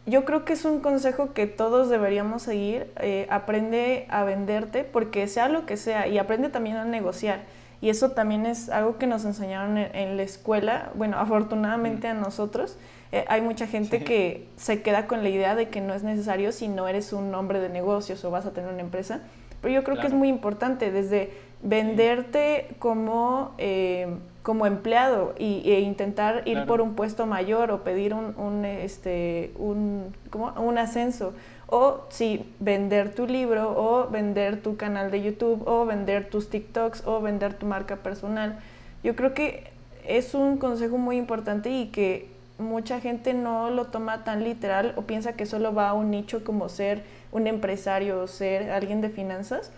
[0.06, 2.90] Yo creo que es un consejo que todos deberíamos seguir.
[3.00, 7.42] Eh, aprende a venderte, porque sea lo que sea, y aprende también a negociar.
[7.82, 12.78] Y eso también es algo que nos enseñaron en la escuela, bueno, afortunadamente a nosotros
[13.10, 16.52] eh, hay mucha gente que se queda con la idea de que no es necesario
[16.52, 19.22] si no eres un hombre de negocios o vas a tener una empresa.
[19.62, 21.30] Pero yo creo que es muy importante desde
[21.62, 24.06] venderte como, eh,
[24.42, 29.52] como empleado y, e intentar ir por un puesto mayor o pedir un, un este,
[29.58, 30.14] un,
[30.56, 31.32] un ascenso.
[31.66, 37.06] O sí, vender tu libro o vender tu canal de YouTube o vender tus TikToks
[37.06, 38.58] o vender tu marca personal.
[39.02, 39.64] Yo creo que
[40.06, 45.02] es un consejo muy importante y que mucha gente no lo toma tan literal o
[45.02, 49.10] piensa que solo va a un nicho como ser un empresario o ser alguien de
[49.10, 49.70] finanzas,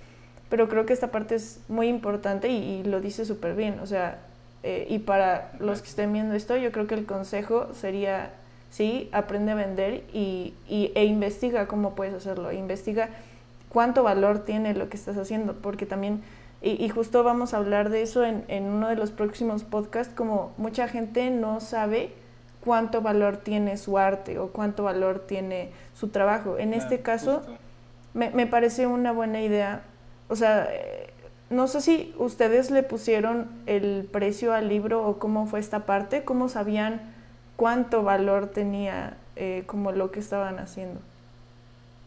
[0.49, 4.19] pero creo que esta parte es muy importante y, lo dice súper bien, o sea,
[4.63, 8.31] eh, y para los que estén viendo esto, yo creo que el consejo sería,
[8.71, 13.11] sí, aprende a vender y, e investiga cómo puedes hacerlo, investiga
[13.69, 16.23] cuánto valor tiene lo que estás haciendo, porque también,
[16.63, 20.89] y, justo vamos a hablar de eso en uno de los próximos podcasts, como mucha
[20.89, 22.11] gente no sabe
[22.65, 26.59] cuánto valor tiene su arte o cuánto valor tiene su trabajo.
[26.59, 27.43] En este caso,
[28.15, 29.83] me, me, parece una buena idea.
[30.29, 31.11] O sea, eh,
[31.49, 36.25] no sé si ustedes le pusieron el precio al libro o cómo fue esta parte,
[36.25, 37.01] cómo sabían
[37.57, 41.01] cuánto valor tenía eh, como lo que estaban haciendo.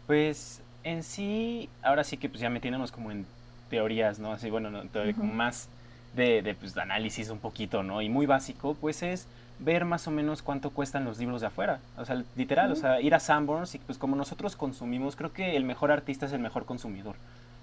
[0.08, 3.26] Pues en sí, ahora sí que pues ya metiéndonos como en
[3.70, 4.32] teorías, ¿no?
[4.32, 4.84] Así, bueno, no,
[5.16, 5.68] como más
[6.16, 8.02] de, de, pues, de análisis un poquito, ¿no?
[8.02, 9.28] Y muy básico, pues es
[9.60, 11.80] ver más o menos cuánto cuestan los libros de afuera.
[11.98, 15.56] O sea, literal, o sea, ir a Sanborns y pues como nosotros consumimos, creo que
[15.56, 17.16] el mejor artista es el mejor consumidor.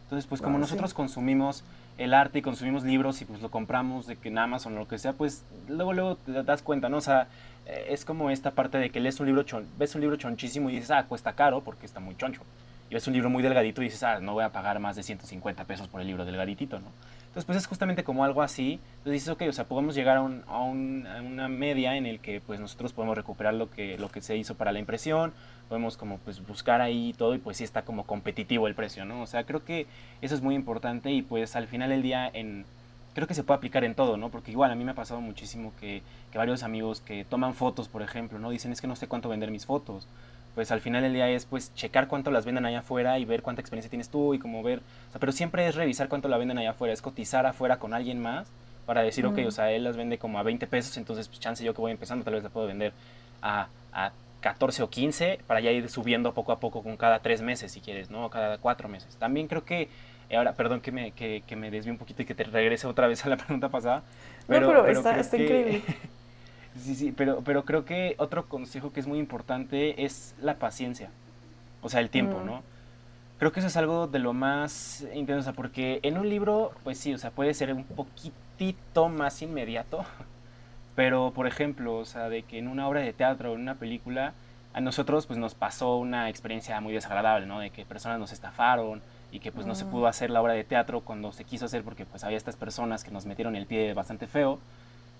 [0.04, 1.62] Entonces, pues como nosotros consumimos
[1.96, 4.88] el arte y consumimos libros y pues lo compramos de que en Amazon o lo
[4.88, 6.96] que sea, pues luego luego te das cuenta, ¿no?
[6.96, 7.28] O sea,
[7.66, 10.68] eh, es como esta parte de que lees un libro, chon, ves un libro chonchísimo
[10.68, 12.42] y dices, ah, cuesta caro porque está muy choncho.
[12.90, 15.04] Y ves un libro muy delgadito y dices, ah, no voy a pagar más de
[15.04, 16.88] 150 pesos por el libro delgaditito, ¿no?
[17.30, 18.80] Entonces, pues es justamente como algo así.
[18.98, 20.42] Entonces dices, ok, o sea, podemos llegar a, un,
[21.06, 24.36] a, una media en el que pues nosotros podemos recuperar lo que, lo que se
[24.36, 25.32] hizo para la impresión,
[25.68, 29.22] podemos como pues buscar ahí todo y pues sí está como competitivo el precio, ¿no?
[29.22, 29.86] O sea, creo que
[30.22, 32.66] eso es muy importante y pues al final del día en...
[33.14, 34.28] Creo que se puede aplicar en todo, ¿no?
[34.30, 37.88] Porque igual a mí me ha pasado muchísimo que, que varios amigos que toman fotos,
[37.88, 38.50] por ejemplo, ¿no?
[38.50, 40.08] Dicen, es que no sé cuánto vender mis fotos
[40.54, 43.42] pues al final del día es pues checar cuánto las venden allá afuera y ver
[43.42, 46.38] cuánta experiencia tienes tú y como ver, o sea, pero siempre es revisar cuánto la
[46.38, 48.48] venden allá afuera, es cotizar afuera con alguien más
[48.86, 51.62] para decir, ok, o sea, él las vende como a 20 pesos, entonces pues chance
[51.62, 52.92] yo que voy empezando tal vez la puedo vender
[53.40, 57.42] a, a 14 o 15 para ya ir subiendo poco a poco con cada tres
[57.42, 58.28] meses si quieres, ¿no?
[58.30, 59.16] Cada cuatro meses.
[59.16, 59.88] También creo que,
[60.28, 62.86] eh, ahora, perdón que me, que, que me desvíe un poquito y que te regrese
[62.86, 64.02] otra vez a la pregunta pasada.
[64.46, 65.82] Pero, no, pero, está, está increíble.
[66.80, 71.10] Sí, sí, pero, pero creo que otro consejo que es muy importante es la paciencia,
[71.82, 72.46] o sea, el tiempo, mm.
[72.46, 72.62] ¿no?
[73.38, 77.14] Creo que eso es algo de lo más intenso, porque en un libro, pues sí,
[77.14, 80.04] o sea, puede ser un poquitito más inmediato,
[80.94, 83.74] pero por ejemplo, o sea, de que en una obra de teatro o en una
[83.76, 84.34] película,
[84.72, 87.60] a nosotros pues nos pasó una experiencia muy desagradable, ¿no?
[87.60, 89.90] De que personas nos estafaron y que pues no se mm.
[89.90, 93.04] pudo hacer la obra de teatro cuando se quiso hacer porque pues había estas personas
[93.04, 94.58] que nos metieron el pie bastante feo.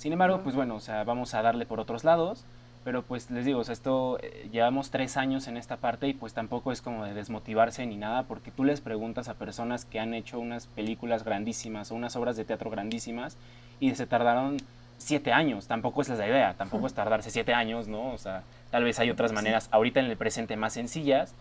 [0.01, 2.47] Sin embargo, pues bueno, o sea, vamos a darle por otros lados,
[2.85, 6.15] pero pues les digo, o sea, esto eh, llevamos tres años en esta parte y
[6.15, 10.01] pues tampoco es como de desmotivarse ni nada, porque tú les preguntas a personas que
[10.01, 13.37] han hecho unas películas grandísimas o unas obras de teatro grandísimas
[13.79, 14.57] y se tardaron
[14.97, 18.09] siete años, tampoco es la idea, tampoco es tardarse siete años, ¿no?
[18.15, 21.35] O sea, tal vez hay otras maneras ahorita en el presente más sencillas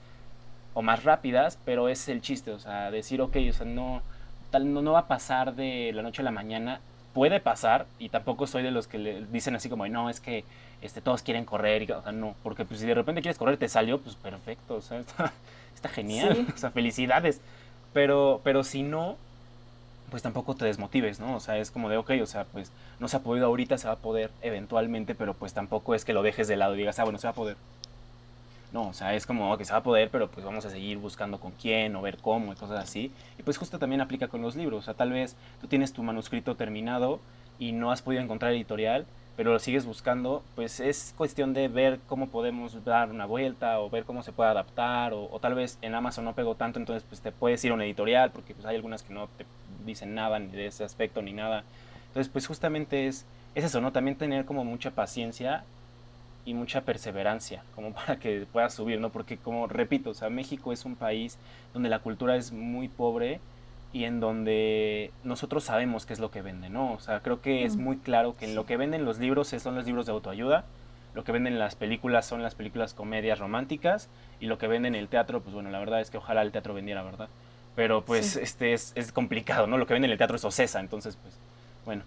[0.74, 4.02] o más rápidas, pero es el chiste, o sea, decir, ok, o sea, no,
[4.52, 6.82] tal, no, no va a pasar de la noche a la mañana
[7.20, 10.46] puede pasar y tampoco soy de los que le dicen así como, no, es que
[10.82, 13.58] este, todos quieren correr, y, o sea, no, porque pues, si de repente quieres correr
[13.58, 15.04] te salió, pues perfecto, o sea,
[15.76, 17.42] está, genial, o sea, felicidades,
[17.92, 19.18] pero, pero si no,
[20.10, 21.36] pues tampoco te desmotives, ¿no?
[21.36, 23.90] O sea, es como de, ok, o sea, pues no se ha podido ahorita, se
[23.90, 27.00] va a poder eventualmente, pero pues tampoco es que lo dejes de lado y digas,
[27.00, 27.58] ah, bueno, se va a poder.
[28.72, 31.00] No, o sea, es como que se va a poder, pero pues vamos a seguir
[31.00, 33.12] buscando con quién o ver cómo y cosas así.
[33.40, 34.80] Y pues justo también aplica con los libros.
[34.80, 37.20] O sea, tal vez tú tienes tu manuscrito terminado
[37.58, 39.06] y no has podido encontrar editorial,
[39.36, 43.90] pero lo sigues buscando, pues es cuestión de ver cómo podemos dar una vuelta o
[43.90, 47.22] ver cómo se puede adaptar o, tal vez en Amazon no pegó tanto, entonces pues
[47.22, 49.46] te puedes ir a una editorial porque pues hay algunas que no te
[49.86, 51.64] dicen nada ni de ese aspecto ni nada.
[52.08, 53.92] Entonces pues justamente es, es eso, ¿no?
[53.92, 55.64] También tener como mucha paciencia
[56.46, 59.10] y mucha perseverancia, como para que pueda subir, ¿no?
[59.10, 61.38] Porque como repito, o sea, México es un país
[61.74, 63.40] donde la cultura es muy pobre
[63.92, 66.94] y en donde nosotros sabemos qué es lo que venden, ¿no?
[66.94, 69.76] O sea, creo que es muy claro que en lo que venden los libros son
[69.76, 70.66] los libros de autoayuda,
[71.16, 75.08] lo que venden las películas son las películas comedias románticas y lo que venden el
[75.08, 77.30] teatro, pues bueno, la verdad es que ojalá el teatro vendiera, ¿verdad?
[77.76, 79.78] Pero pues este es, es complicado, ¿no?
[79.78, 81.36] Lo que venden el teatro es Ocesa, entonces pues
[81.84, 82.04] bueno,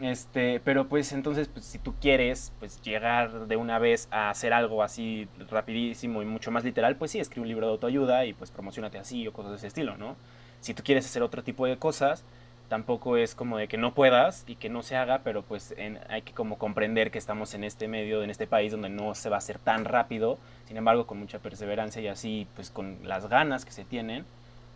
[0.00, 4.52] este, pero pues entonces, pues, si tú quieres pues llegar de una vez a hacer
[4.52, 8.34] algo así rapidísimo y mucho más literal, pues sí, escribe un libro de autoayuda y
[8.34, 10.16] pues promocionate así o cosas de ese estilo, ¿no?
[10.60, 12.24] Si tú quieres hacer otro tipo de cosas,
[12.68, 15.74] tampoco es como de que no puedas y que no se haga, pero pues
[16.08, 19.30] hay que como comprender que estamos en este medio, en este país donde no se
[19.30, 23.28] va a hacer tan rápido, sin embargo con mucha perseverancia y así pues con las
[23.28, 24.26] ganas que se tienen,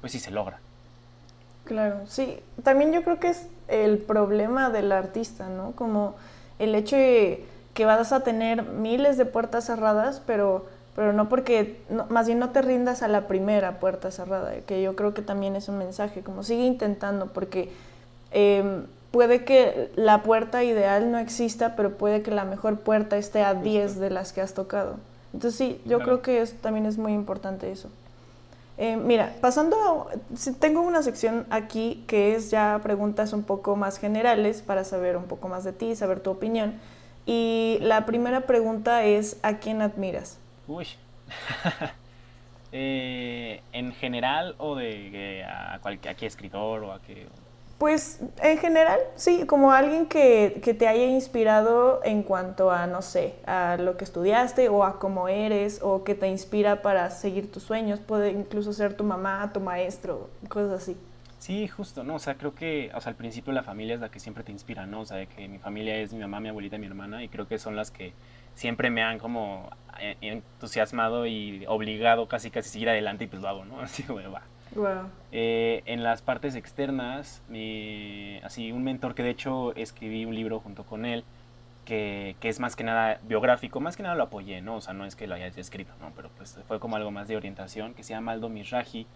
[0.01, 0.61] pues sí se logra.
[1.65, 5.73] Claro, sí, también yo creo que es el problema del artista, ¿no?
[5.73, 6.15] Como
[6.59, 7.45] el hecho de
[7.75, 12.51] que vas a tener miles de puertas cerradas, pero, pero no porque, más bien no
[12.51, 16.23] te rindas a la primera puerta cerrada, que yo creo que también es un mensaje,
[16.23, 17.71] como sigue intentando, porque
[18.33, 23.43] em, puede que la puerta ideal no exista, pero puede que la mejor puerta esté
[23.43, 24.97] a 10 de las que has tocado.
[25.33, 27.89] Entonces sí, yo creo que también es muy importante eso.
[28.79, 30.09] Eh, mira, pasando,
[30.59, 35.25] tengo una sección aquí que es ya preguntas un poco más generales para saber un
[35.25, 36.81] poco más de ti, saber tu opinión.
[37.27, 40.39] Y la primera pregunta es, ¿a quién admiras?
[40.67, 40.87] Uy.
[42.73, 47.27] Eh, ¿En general o de a, a qué escritor o a qué...?
[47.81, 53.01] Pues en general, sí, como alguien que, que, te haya inspirado en cuanto a, no
[53.01, 57.51] sé, a lo que estudiaste o a cómo eres o que te inspira para seguir
[57.51, 57.99] tus sueños.
[57.99, 60.97] Puede incluso ser tu mamá, tu maestro, cosas así.
[61.39, 62.17] Sí, justo, ¿no?
[62.17, 64.53] O sea, creo que, o sea, al principio la familia es la que siempre te
[64.53, 65.01] inspira, ¿no?
[65.01, 67.49] O sea, que mi familia es mi mamá, mi abuelita y mi hermana y creo
[67.49, 68.13] que son las que
[68.55, 73.49] siempre me han como eh, entusiasmado y obligado casi casi seguir adelante y pues lo
[73.49, 73.81] hago, ¿no?
[73.81, 74.43] Así, como va.
[75.33, 77.43] Eh, en las partes externas,
[78.43, 81.25] así un mentor que de hecho escribí un libro junto con él,
[81.85, 84.77] que, que, es más que nada biográfico, más que nada lo apoyé, ¿no?
[84.77, 86.13] O sea, no es que lo haya escrito, ¿no?
[86.15, 89.07] Pero pues fue como algo más de orientación, que se llama Aldo Miraji.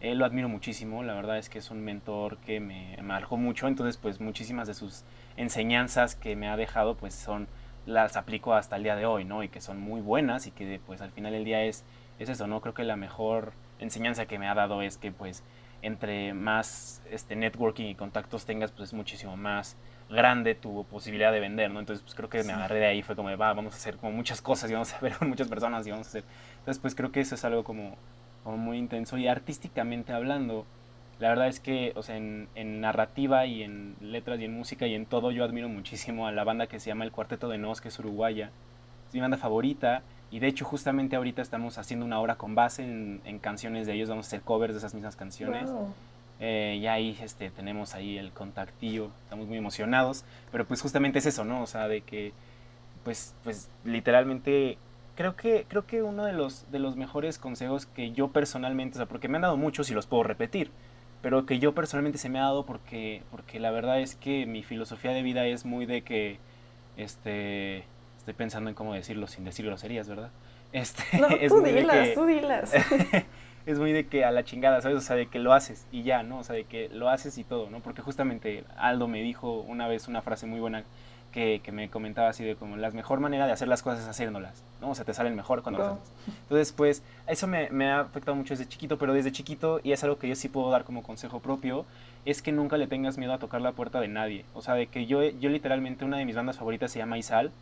[0.00, 3.66] Él lo admiro muchísimo, la verdad es que es un mentor que me marcó mucho,
[3.66, 5.04] entonces pues muchísimas de sus
[5.36, 7.48] enseñanzas que me ha dejado pues son,
[7.86, 9.42] las aplico hasta el día de hoy, ¿no?
[9.42, 11.84] Y que son muy buenas y que pues al final del día es,
[12.18, 12.60] es eso, ¿no?
[12.60, 15.42] Creo que la mejor enseñanza que me ha dado es que pues
[15.82, 19.76] entre más este networking y contactos tengas pues es muchísimo más
[20.08, 21.80] grande tu posibilidad de vender, ¿no?
[21.80, 24.12] Entonces pues creo que me agarré de ahí, fue como va, vamos a hacer como
[24.12, 26.24] muchas cosas y vamos a ver con muchas personas y vamos a hacer.
[26.58, 27.96] Entonces pues creo que eso es algo como,
[28.44, 30.64] como muy intenso y artísticamente hablando,
[31.18, 34.86] la verdad es que, o sea, en, en, narrativa y en letras y en música
[34.86, 37.56] y en todo, yo admiro muchísimo a la banda que se llama El Cuarteto de
[37.56, 38.50] Nos, que es uruguaya.
[39.08, 42.82] Es mi banda favorita y de hecho, justamente ahorita estamos haciendo una obra con base
[42.82, 45.70] en, canciones de ellos, vamos a hacer covers de esas mismas canciones.
[46.40, 51.26] Eh, y ahí este, tenemos ahí el contactillo, estamos muy emocionados, pero pues justamente es
[51.26, 51.62] eso, ¿no?
[51.62, 52.32] O sea, de que,
[53.04, 54.78] pues, pues literalmente,
[55.14, 58.98] creo que, creo que uno de los, de los mejores consejos que yo personalmente, o
[58.98, 60.70] sea, porque me han dado muchos y los puedo repetir,
[61.22, 64.62] pero que yo personalmente se me ha dado porque, porque la verdad es que mi
[64.62, 66.38] filosofía de vida es muy de que,
[66.96, 67.84] este,
[68.26, 70.30] Estoy pensando en cómo decirlo sin decir groserías, ¿verdad?
[70.72, 72.72] Este, no, es tú dilas, tú dilas.
[73.66, 74.98] es muy de que a la chingada, ¿sabes?
[74.98, 76.40] O sea, de que lo haces y ya, ¿no?
[76.40, 77.78] O sea, de que lo haces y todo, ¿no?
[77.78, 80.82] Porque justamente Aldo me dijo una vez una frase muy buena
[81.30, 84.08] que, que me comentaba así de como la mejor manera de hacer las cosas es
[84.08, 84.90] haciéndolas, ¿no?
[84.90, 86.10] O sea, te salen mejor cuando las haces.
[86.42, 90.02] Entonces, pues, eso me, me, ha afectado mucho desde chiquito, pero desde chiquito, y es
[90.02, 91.86] algo que yo sí puedo dar como consejo propio,
[92.24, 94.44] es que nunca le tengas miedo a tocar la puerta de nadie.
[94.52, 97.52] O sea, de que yo, yo literalmente, una de mis bandas favoritas se llama Isal,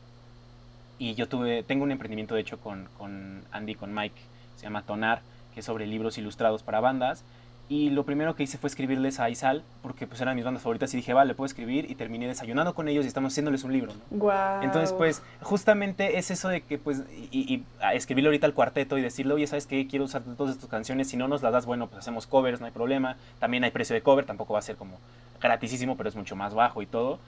[0.98, 4.20] y yo tuve, tengo un emprendimiento de hecho con, con Andy, con Mike,
[4.57, 7.24] se llama Tonar, que es sobre libros ilustrados para bandas.
[7.66, 10.92] Y lo primero que hice fue escribirles a Isal, porque pues eran mis bandas favoritas,
[10.92, 13.94] y dije, vale, puedo escribir, y terminé desayunando con ellos y estamos haciéndoles un libro,
[13.94, 14.18] ¿no?
[14.62, 19.00] Entonces, pues, justamente es eso de que, pues, y, y escribirle ahorita al cuarteto y
[19.00, 19.87] decirle, oye, ¿sabes qué?
[19.87, 22.66] Quiero usar todas estas canciones, si no nos las das, bueno, pues hacemos covers, no
[22.66, 23.16] hay problema.
[23.38, 24.98] También hay precio de cover, tampoco va a ser como
[25.40, 27.18] gratisísimo, pero es mucho más bajo y todo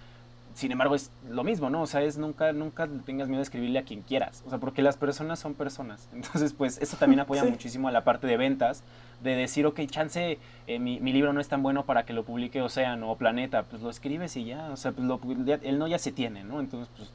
[0.57, 1.83] sin embargo, es lo mismo, ¿no?
[1.83, 4.42] O sea, es nunca, nunca tengas miedo de escribirle a quien quieras.
[4.47, 6.09] O sea, porque las personas son personas.
[6.14, 8.83] Entonces, pues, eso también apoya muchísimo a la parte de ventas,
[9.23, 12.25] de decir, ok, chance, eh, mi, mi, libro no es tan bueno para que lo
[12.25, 13.64] publique Océano o Planeta.
[13.64, 14.71] Pues lo escribes y ya.
[14.71, 15.21] O sea, pues lo,
[15.62, 16.61] el no ya se tiene, ¿no?
[16.61, 17.11] Entonces, pues,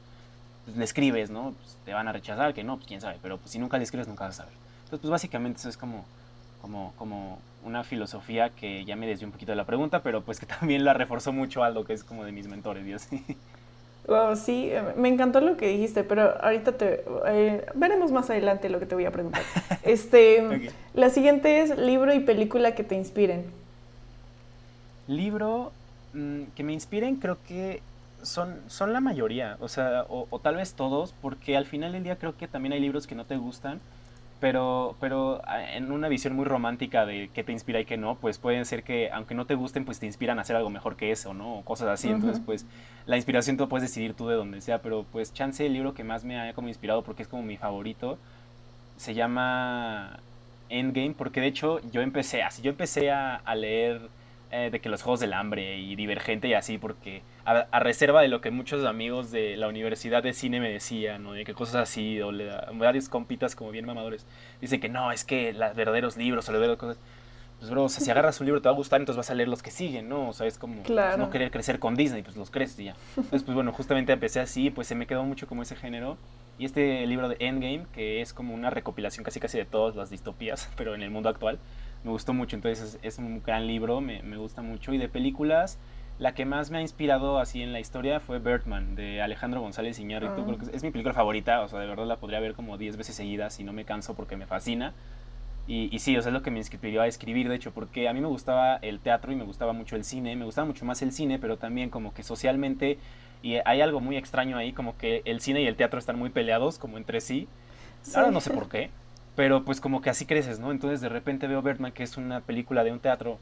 [0.64, 1.52] pues le escribes, ¿no?
[1.60, 3.18] Pues te van a rechazar, que no, pues quién sabe.
[3.20, 4.54] Pero pues, si nunca le escribes, nunca vas a saber.
[4.84, 6.04] Entonces, pues, básicamente eso es como,
[6.62, 10.40] como, como una filosofía que ya me desvió un poquito de la pregunta, pero pues
[10.40, 13.24] que también la reforzó mucho Aldo, que es como de mis mentores y así.
[14.06, 18.80] Wow, sí, me encantó lo que dijiste, pero ahorita te eh, veremos más adelante lo
[18.80, 19.42] que te voy a preguntar.
[19.84, 23.44] Este, la siguiente es libro y película que te inspiren.
[25.06, 25.72] Libro
[26.14, 27.82] mm, que me inspiren, creo que
[28.22, 32.04] son, son la mayoría, o sea, o, o, tal vez todos, porque al final del
[32.04, 33.80] día creo que también hay libros que no te gustan,
[34.42, 38.16] pero, pero ah, en una visión muy romántica de qué te inspira y qué no,
[38.16, 40.96] pues pueden ser que, aunque no te gusten, pues te inspiran a hacer algo mejor
[40.96, 41.58] que eso, ¿no?
[41.58, 42.08] O cosas así.
[42.08, 42.66] Entonces, pues
[43.06, 46.02] la inspiración tú puedes decidir tú de donde sea, pero pues chance el libro que
[46.02, 48.18] más me haya como inspirado porque es como mi favorito,
[48.96, 50.18] se llama
[50.70, 54.08] Endgame, porque de hecho yo empecé así, yo empecé a, a leer
[54.50, 58.28] eh, de que los Juegos del Hambre y Divergente y así, porque a, reserva de
[58.28, 61.32] lo que muchos amigos de la Universidad de Cine me decían, ¿no?
[61.32, 64.26] De que cosas así, o le, varios compitas como bien mamadores,
[64.60, 66.98] dicen que no, es que los verdaderos libros o los verdaderos cosas...
[67.58, 69.34] Pues, bro, o sea, si agarras un libro te va a gustar, entonces vas a
[69.34, 70.28] leer los que siguen, ¿no?
[70.28, 72.96] O sea, es como pues, no querer crecer con Disney, pues los creces y ya.
[73.16, 76.16] Entonces, pues bueno, justamente empecé así, pues se me quedó mucho como ese género.
[76.58, 80.10] Y este libro de Endgame, que es como una recopilación casi casi de todas las
[80.10, 81.58] distopías, pero en el mundo actual,
[82.02, 82.56] me gustó mucho.
[82.56, 84.92] Entonces es, un gran libro, me, me, gusta mucho.
[84.92, 85.78] Y de películas,
[86.22, 89.98] la que más me ha inspirado así en la historia fue Birdman, de Alejandro González
[89.98, 90.46] Iñárritu.
[90.48, 90.70] Ah.
[90.72, 93.58] es mi película favorita, o sea, de verdad la podría ver como 10 veces seguidas
[93.58, 94.94] y no me canso porque me fascina.
[95.66, 98.08] Y, y, sí, o sea, es lo que me inspiró a escribir, de hecho, porque
[98.08, 100.84] a mí me gustaba el teatro y me gustaba mucho el cine, me gustaba mucho
[100.84, 102.98] más el cine, pero también como que socialmente,
[103.42, 106.30] y hay algo muy extraño ahí, como que el cine y el teatro están muy
[106.30, 107.48] peleados, como entre sí.
[108.14, 108.90] Ahora no sé por qué,
[109.34, 110.70] pero pues como que así creces, ¿no?
[110.70, 113.38] Entonces de repente veo Birdman, que es una película de un teatro,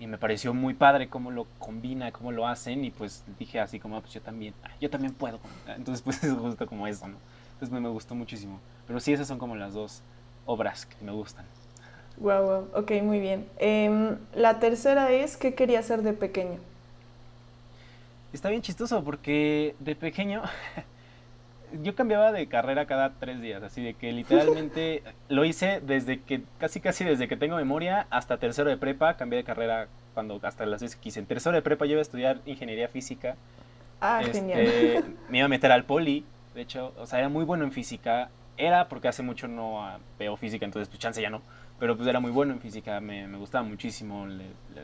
[0.00, 3.78] y me pareció muy padre cómo lo combina, cómo lo hacen, y pues dije así
[3.78, 5.38] como, ah, pues yo también, ah, yo también puedo.
[5.68, 7.18] Entonces pues es justo como eso, ¿no?
[7.52, 8.58] Entonces me, me gustó muchísimo.
[8.86, 10.02] Pero sí, esas son como las dos
[10.46, 11.44] obras que me gustan.
[12.16, 13.46] Wow, wow, ok, muy bien.
[13.58, 16.58] Em, la tercera es, ¿qué quería hacer de pequeño?
[18.32, 20.42] Está bien chistoso porque de pequeño
[21.82, 26.42] yo cambiaba de carrera cada tres días, así de que literalmente lo hice desde que,
[26.58, 30.66] casi casi desde que tengo memoria hasta tercero de prepa, cambié de carrera cuando hasta
[30.66, 31.20] las veces que quise.
[31.20, 33.36] En tercero de prepa yo iba a estudiar ingeniería física.
[34.00, 35.16] Ah, este, genial.
[35.28, 38.30] Me iba a meter al poli, de hecho, o sea, era muy bueno en física.
[38.56, 41.42] Era porque hace mucho no veo física, entonces pues chance ya no.
[41.78, 44.26] Pero pues era muy bueno en física, me, me gustaba muchísimo.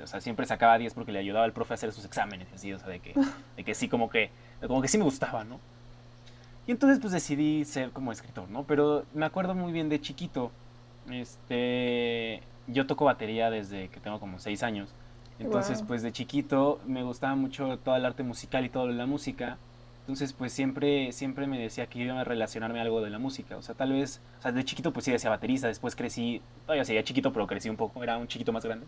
[0.02, 2.72] o sea, siempre sacaba 10 porque le ayudaba al profe a hacer sus exámenes, así,
[2.72, 3.12] o sea, de que,
[3.56, 4.30] de que sí, como que,
[4.66, 5.60] como que sí me gustaba, ¿no?
[6.66, 8.64] Y entonces pues decidí ser como escritor, ¿no?
[8.64, 10.50] Pero me acuerdo muy bien de chiquito.
[11.10, 14.90] Este, yo toco batería desde que tengo como seis años.
[15.38, 19.58] Entonces pues de chiquito me gustaba mucho todo el arte musical y todo la música.
[20.00, 23.56] Entonces pues siempre, siempre me decía que iba a relacionarme algo de la música.
[23.56, 26.84] O sea, tal vez, o sea, de chiquito pues sí decía baterista, después crecí, todavía
[26.84, 28.86] seguía chiquito, pero crecí un poco, era un chiquito más grande.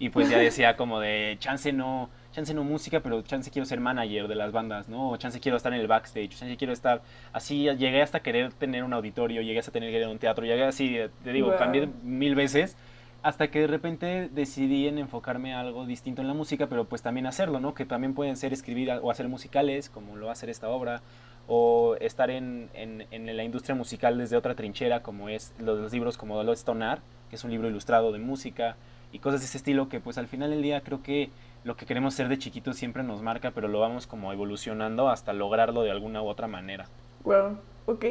[0.00, 3.80] Y pues ya decía como de, chance no, chance no música, pero chance quiero ser
[3.80, 5.10] manager de las bandas, ¿no?
[5.10, 7.02] O chance quiero estar en el backstage, chance quiero estar
[7.32, 10.44] así, llegué hasta querer tener un auditorio, llegué hasta tener que ir a un teatro,
[10.44, 12.76] llegué así, te digo, cambié mil veces
[13.22, 17.02] hasta que de repente decidí en enfocarme a algo distinto en la música, pero pues
[17.02, 17.74] también hacerlo, ¿no?
[17.74, 21.02] Que también pueden ser escribir o hacer musicales, como lo va a hacer esta obra,
[21.46, 25.92] o estar en, en, en la industria musical desde otra trinchera, como es los, los
[25.92, 28.76] libros como Lo Stonar, que es un libro ilustrado de música,
[29.12, 31.30] y cosas de ese estilo que pues al final del día creo que
[31.64, 35.32] lo que queremos ser de chiquitos siempre nos marca, pero lo vamos como evolucionando hasta
[35.32, 36.86] lograrlo de alguna u otra manera.
[37.24, 38.04] Wow, ok.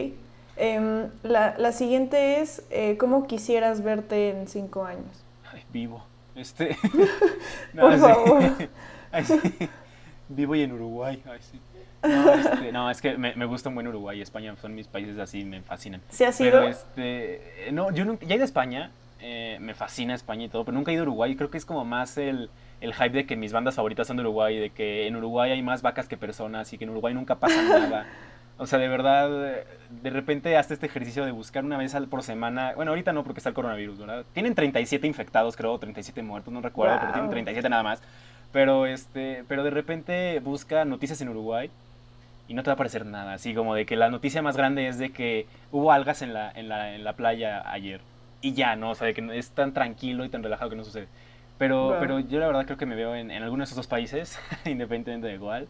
[0.58, 5.24] Em, la, la, siguiente es, eh, ¿cómo quisieras verte en cinco años?
[5.52, 6.04] Ay, vivo.
[6.36, 6.78] Este...
[7.80, 8.44] Por favor.
[10.30, 11.24] Vivo y en Uruguay.
[11.26, 11.60] Ay, sí.
[12.04, 15.18] No, este, no, es que me, me gusta muy Uruguay y España, son mis países
[15.20, 16.02] así, me fascinan.
[16.10, 16.64] ¿Se ha sido?
[16.64, 18.92] este, no, yo nunca, ya he ido a España,
[19.22, 21.36] eh, me fascina España y todo, pero nunca he ido a Uruguay.
[21.36, 22.50] Creo que es como más el,
[22.82, 25.62] el hype de que mis bandas favoritas son de Uruguay, de que en Uruguay hay
[25.62, 28.06] más vacas que personas y que en Uruguay nunca pasa nada.
[28.58, 29.30] O sea, de verdad,
[29.90, 32.74] de repente hasta este ejercicio de buscar una vez por semana.
[32.76, 34.26] Bueno, ahorita no porque está el coronavirus, ¿verdad?
[34.34, 38.02] Tienen 37 infectados, creo, 37 muertos, no recuerdo, pero tienen 37 nada más.
[38.52, 41.70] Pero, este, pero de repente busca noticias en Uruguay
[42.50, 43.34] y no te va a aparecer nada.
[43.34, 46.52] Así como de que la noticia más grande es de que hubo algas en la,
[46.52, 48.02] en la, en la playa ayer
[48.42, 48.92] y ya, ¿no?
[48.92, 51.08] O sea, de que es tan tranquilo y tan relajado que no sucede.
[51.58, 53.88] Pero, pero yo la verdad creo que me veo en, en algunos de esos dos
[53.88, 55.68] países, independientemente de igual.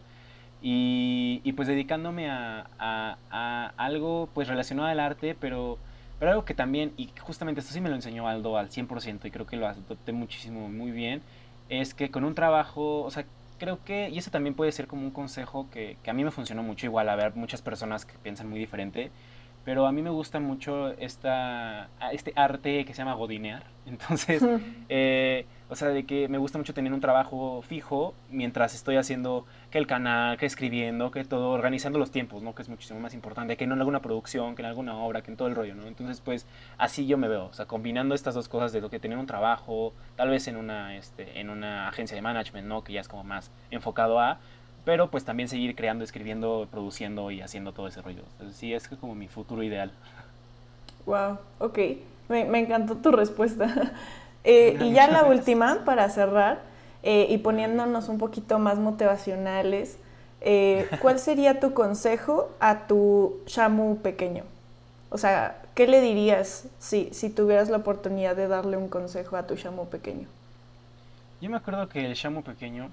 [0.62, 5.78] Y, y pues dedicándome a, a, a, algo pues relacionado al arte, pero,
[6.18, 9.30] pero algo que también, y justamente esto sí me lo enseñó Aldo al 100% y
[9.30, 11.22] creo que lo adopté muchísimo, muy bien,
[11.70, 13.24] es que con un trabajo, o sea,
[13.58, 16.30] creo que, y eso también puede ser como un consejo que, que a mí me
[16.30, 19.10] funcionó mucho, igual a ver muchas personas que piensan muy diferente,
[19.64, 23.64] pero a mí me gusta mucho esta, este arte que se llama godinear.
[23.86, 24.44] Entonces,
[24.88, 29.46] eh, o sea, de que me gusta mucho tener un trabajo fijo mientras estoy haciendo
[29.70, 32.54] que el canal, que escribiendo, que todo, organizando los tiempos, ¿no?
[32.54, 35.30] Que es muchísimo más importante, que no en alguna producción, que en alguna obra, que
[35.30, 35.86] en todo el rollo, ¿no?
[35.86, 36.46] Entonces, pues,
[36.78, 39.26] así yo me veo, o sea, combinando estas dos cosas de lo que tener un
[39.26, 42.84] trabajo, tal vez en una, este, en una agencia de management, ¿no?
[42.84, 44.38] Que ya es como más enfocado a,
[44.84, 48.22] pero pues también seguir creando, escribiendo, produciendo y haciendo todo ese rollo.
[48.32, 49.92] Entonces, sí, es como mi futuro ideal.
[51.06, 51.78] Wow, ok.
[52.28, 53.92] Me, me encantó tu respuesta.
[54.44, 56.60] eh, y ya la última, para cerrar,
[57.02, 59.98] eh, y poniéndonos un poquito más motivacionales,
[60.40, 64.44] eh, ¿cuál sería tu consejo a tu chamu pequeño?
[65.10, 69.46] O sea, ¿qué le dirías si, si tuvieras la oportunidad de darle un consejo a
[69.46, 70.28] tu chamu pequeño?
[71.40, 72.90] Yo me acuerdo que el Shamu pequeño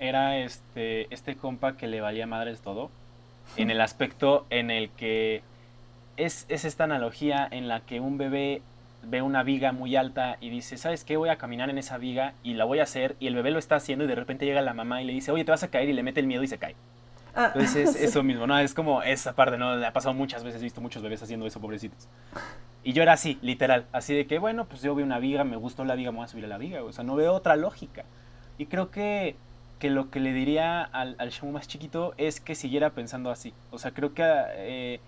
[0.00, 2.90] era este, este compa que le valía madres todo,
[3.56, 5.42] en el aspecto en el que
[6.16, 8.62] es, es esta analogía en la que un bebé
[9.02, 11.16] ve una viga muy alta y dice, ¿sabes qué?
[11.16, 13.58] Voy a caminar en esa viga y la voy a hacer y el bebé lo
[13.58, 15.68] está haciendo y de repente llega la mamá y le dice, oye, te vas a
[15.68, 16.76] caer y le mete el miedo y se cae.
[17.34, 17.52] Ah.
[17.54, 18.58] Entonces es eso mismo, ¿no?
[18.58, 19.70] Es como esa parte, ¿no?
[19.70, 22.08] ha pasado muchas veces, he visto muchos bebés haciendo eso, pobrecitos.
[22.82, 25.56] Y yo era así, literal, así de que, bueno, pues yo veo una viga, me
[25.56, 27.56] gustó la viga, me voy a subir a la viga, o sea, no veo otra
[27.56, 28.04] lógica.
[28.58, 29.36] Y creo que,
[29.80, 33.52] que lo que le diría al, al show más chiquito es que siguiera pensando así.
[33.72, 35.00] O sea, creo que eh,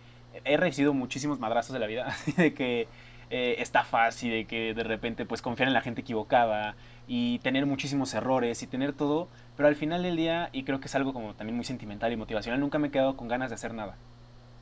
[0.45, 2.89] he recibido muchísimos madrazos de la vida, de que
[3.31, 6.75] eh, está fácil, de que de repente pues confiar en la gente equivocada
[7.07, 10.87] y tener muchísimos errores y tener todo, pero al final del día, y creo que
[10.87, 13.55] es algo como también muy sentimental y motivacional, nunca me he quedado con ganas de
[13.55, 13.97] hacer nada.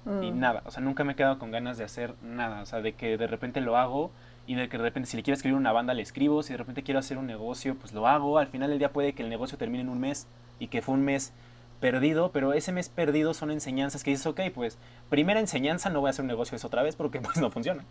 [0.06, 0.38] Y mm.
[0.40, 2.94] nada, o sea, nunca me he quedado con ganas de hacer nada, o sea, de
[2.94, 4.11] que de repente lo hago
[4.51, 6.57] y de que de repente si le quiero escribir una banda le escribo, si de
[6.57, 9.28] repente quiero hacer un negocio, pues lo hago, al final del día puede que el
[9.28, 10.26] negocio termine en un mes
[10.59, 11.32] y que fue un mes
[11.78, 14.76] perdido, pero ese mes perdido son enseñanzas que dices, ok, pues
[15.09, 17.84] primera enseñanza, no voy a hacer un negocio eso otra vez porque pues no funciona.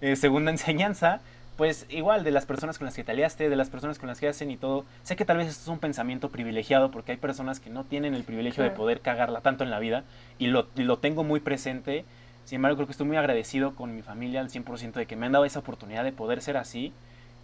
[0.00, 1.20] Eh, segunda enseñanza,
[1.56, 4.20] pues igual de las personas con las que te aliaste, de las personas con las
[4.20, 4.84] que hacen y todo.
[5.02, 8.14] Sé que tal vez esto es un pensamiento privilegiado porque hay personas que no tienen
[8.14, 10.04] el privilegio de poder cagarla tanto en la vida
[10.38, 12.04] y lo, lo tengo muy presente.
[12.44, 15.26] Sin embargo, creo que estoy muy agradecido con mi familia al 100% de que me
[15.26, 16.92] han dado esa oportunidad de poder ser así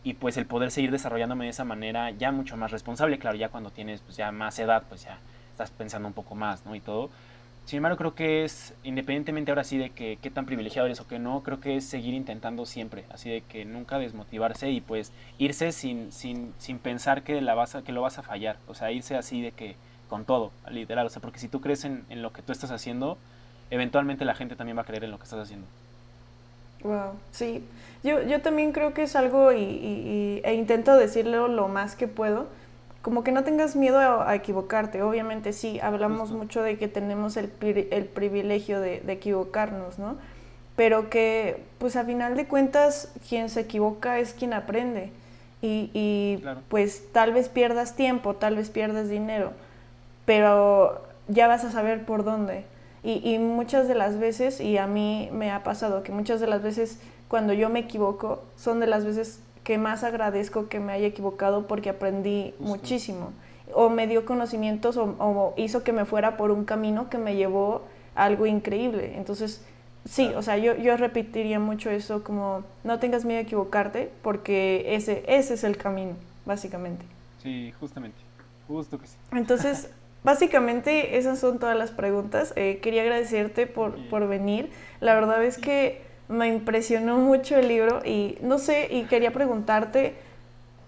[0.02, 3.18] y pues el poder seguir desarrollándome de esa manera ya mucho más responsable.
[3.18, 5.18] Claro, ya cuando tienes pues ya más edad, pues ya
[5.52, 6.74] estás pensando un poco más, ¿no?
[6.74, 7.10] Y todo.
[7.64, 11.06] Sin embargo, creo que es, independientemente ahora sí de que qué tan privilegiado eres o
[11.06, 15.12] que no, creo que es seguir intentando siempre, así de que nunca desmotivarse y pues
[15.38, 18.74] irse sin, sin, sin pensar que, la vas a, que lo vas a fallar, o
[18.74, 19.76] sea, irse así de que
[20.08, 22.72] con todo, literal, o sea, porque si tú crees en, en lo que tú estás
[22.72, 23.18] haciendo,
[23.70, 25.66] eventualmente la gente también va a creer en lo que estás haciendo.
[26.82, 27.62] Wow, sí,
[28.02, 32.08] yo, yo también creo que es algo y, y, e intento decirlo lo más que
[32.08, 32.46] puedo,
[33.02, 35.02] como que no tengas miedo a, equivocarte.
[35.02, 40.16] Obviamente sí, hablamos mucho de que tenemos el, el privilegio de, equivocarnos, ¿no?
[40.76, 45.12] Pero que, pues a final de cuentas, quien se equivoca es quien aprende.
[45.62, 49.52] Y, y pues tal vez pierdas tiempo, tal vez pierdas dinero,
[50.24, 52.64] pero ya vas a saber por dónde.
[53.02, 56.46] Y, y muchas de las veces, y a mí me ha pasado que muchas de
[56.46, 56.98] las veces
[57.30, 61.68] cuando yo me equivoco, son de las veces que más agradezco que me haya equivocado
[61.68, 63.32] porque aprendí muchísimo.
[63.72, 67.82] O me dio conocimientos o, hizo que me fuera por un camino que me llevó
[68.16, 69.16] a algo increíble.
[69.16, 69.64] Entonces,
[70.04, 74.96] sí, o sea, yo, yo repetiría mucho eso como no tengas miedo a equivocarte porque
[74.96, 77.04] ese, ese es el camino, básicamente.
[77.40, 78.18] Sí, justamente.
[78.66, 79.16] Justo que sí.
[79.30, 79.88] Entonces,
[80.22, 82.52] básicamente esas son todas las preguntas.
[82.56, 84.70] Eh, quería agradecerte por, por venir.
[85.00, 90.14] La verdad es que me impresionó mucho el libro y no sé, y quería preguntarte,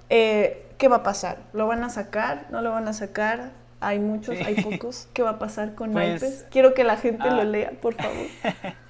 [0.09, 1.39] eh, ¿qué va a pasar?
[1.53, 2.47] ¿Lo van a sacar?
[2.51, 3.51] ¿No lo van a sacar?
[3.81, 5.09] Hay muchos, hay pocos.
[5.13, 7.45] ¿Qué va a pasar con pues, Quiero que la gente lo ah.
[7.45, 8.27] lea, por favor.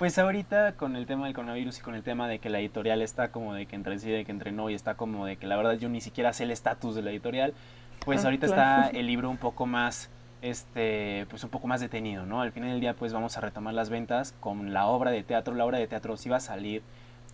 [0.00, 3.02] Pues ahorita con el tema del coronavirus y con el tema de que la editorial
[3.02, 5.46] está como de que entre sí, de que entre no, y está como de que
[5.46, 7.52] la verdad yo ni siquiera sé el estatus de la editorial,
[8.04, 10.10] pues ah, ahorita está el libro un poco más
[10.42, 12.40] este, pues un poco más detenido, ¿no?
[12.40, 15.54] Al final del día, pues vamos a retomar las ventas con la obra de teatro.
[15.54, 16.82] La obra de teatro sí va a salir.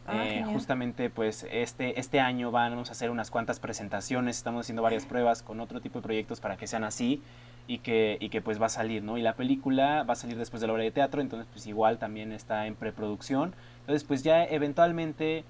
[0.09, 4.37] Ah, eh, justamente, pues este, este año vamos a hacer unas cuantas presentaciones.
[4.37, 7.23] Estamos haciendo varias pruebas con otro tipo de proyectos para que sean así
[7.67, 9.19] y que, y que pues va a salir, ¿no?
[9.19, 11.99] Y la película va a salir después de la obra de teatro, entonces pues igual
[11.99, 13.55] también está en preproducción.
[13.81, 15.45] Entonces, pues ya eventualmente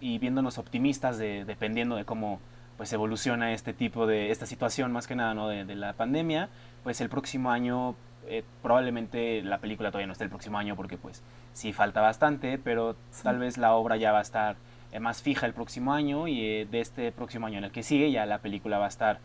[0.00, 2.40] y viéndonos optimistas de, dependiendo de cómo
[2.76, 6.48] pues evoluciona este tipo de esta situación más que nada no de, de la pandemia
[6.82, 7.94] pues el próximo año,
[8.26, 12.58] eh, probablemente la película todavía no esté el próximo año porque pues sí falta bastante,
[12.58, 14.56] pero tal vez la obra ya va a estar
[14.90, 17.82] eh, más fija el próximo año y eh, de este próximo año en el que
[17.82, 19.20] sigue ya la película va a estar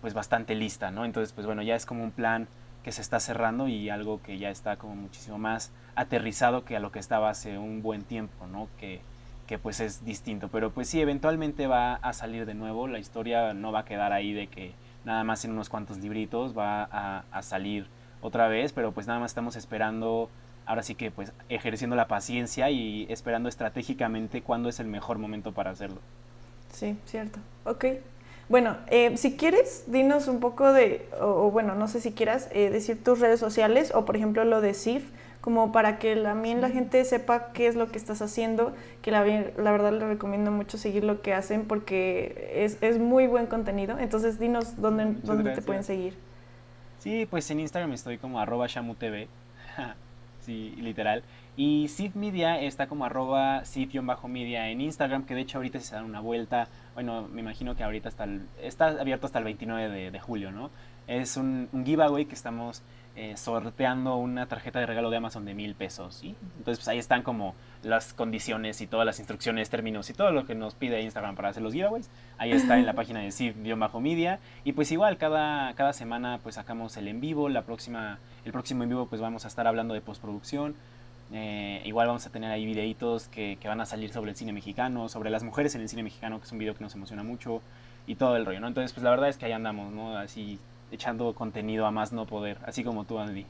[0.00, 1.04] pues bastante lista, ¿no?
[1.04, 2.48] Entonces pues bueno, ya es como un plan
[2.82, 6.80] que se está cerrando y algo que ya está como muchísimo más aterrizado que a
[6.80, 8.68] lo que estaba hace un buen tiempo, ¿no?
[8.78, 9.00] Que,
[9.52, 13.52] que pues es distinto, pero pues sí, eventualmente va a salir de nuevo, la historia
[13.52, 14.72] no va a quedar ahí de que
[15.04, 16.88] nada más en unos cuantos libritos va
[17.30, 17.86] a, salir
[18.22, 20.30] otra vez, pero pues nada más estamos esperando,
[20.64, 25.52] ahora sí que pues ejerciendo la paciencia y esperando estratégicamente cuándo es el mejor momento
[25.52, 25.98] para hacerlo.
[26.72, 27.38] Sí, cierto.
[27.66, 27.84] Ok.
[28.48, 32.70] Bueno, eh, si quieres, dinos un poco de, o, bueno, no sé si quieras eh,
[32.70, 35.10] decir tus redes sociales o por ejemplo lo de SIF,
[35.42, 38.72] como para que también la gente sepa qué es lo que estás haciendo,
[39.02, 43.26] que la, la verdad le recomiendo mucho seguir lo que hacen porque es, es muy
[43.26, 43.98] buen contenido.
[43.98, 46.16] Entonces dinos dónde, dónde te pueden seguir.
[47.00, 49.26] Sí, pues en Instagram estoy como arroba shamutv.
[50.40, 51.24] sí, literal.
[51.56, 56.04] Y Sif Media está como arroba Sif-media en Instagram, que de hecho ahorita se dan
[56.04, 58.26] una vuelta, bueno, me imagino que ahorita está,
[58.62, 60.70] está abierto hasta el 29 de, julio, ¿no?
[61.08, 62.82] Es un, un giveaway que estamos
[63.14, 66.14] eh, sorteando una tarjeta de regalo de Amazon de mil pesos.
[66.14, 66.34] ¿sí?
[66.56, 70.46] Entonces, pues ahí están como las condiciones y todas las instrucciones, términos y todo lo
[70.46, 72.08] que nos pide Instagram para hacer los giveaways.
[72.38, 74.38] Ahí está en la página de Civ-Media.
[74.64, 77.50] Y pues igual, cada, cada semana pues sacamos el en vivo.
[77.50, 80.74] La próxima, el próximo en vivo pues vamos a estar hablando de postproducción.
[81.34, 84.52] Eh, igual vamos a tener ahí videitos que, que, van a salir sobre el cine
[84.52, 87.22] mexicano, sobre las mujeres en el cine mexicano, que es un video que nos emociona
[87.22, 87.62] mucho
[88.06, 88.68] y todo el rollo, ¿no?
[88.68, 90.16] Entonces, pues la verdad es que ahí andamos, ¿no?
[90.16, 90.58] Así
[90.92, 93.46] echando contenido a más no poder, así como tú, Andy.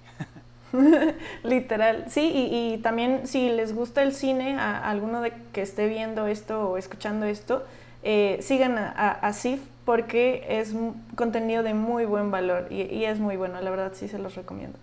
[1.42, 6.26] Literal, sí, y, también si les gusta el cine, a, alguno de que esté viendo
[6.26, 7.64] esto o escuchando esto,
[8.02, 10.74] eh, sigan a, a, Sif porque es
[11.14, 14.78] contenido de muy buen valor y, es muy bueno, la verdad sí se los recomiendo.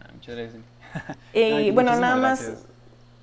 [0.00, 0.62] Ah, muchas gracias.
[1.34, 2.52] y bueno, nada más,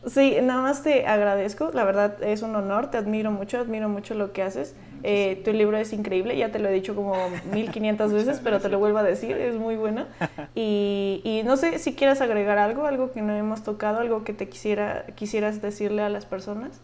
[0.06, 4.14] sí, nada más te agradezco, la verdad es un honor, te admiro mucho, admiro mucho
[4.14, 4.76] lo que haces.
[5.04, 7.16] Eh, tu libro es increíble, ya te lo he dicho como
[7.52, 10.06] 1500 veces, pero te lo vuelvo a decir, es muy bueno.
[10.54, 14.34] Y, y, no sé si quieras agregar algo, algo que no hemos tocado, algo que
[14.34, 16.82] te quisiera, quisieras decirle a las personas.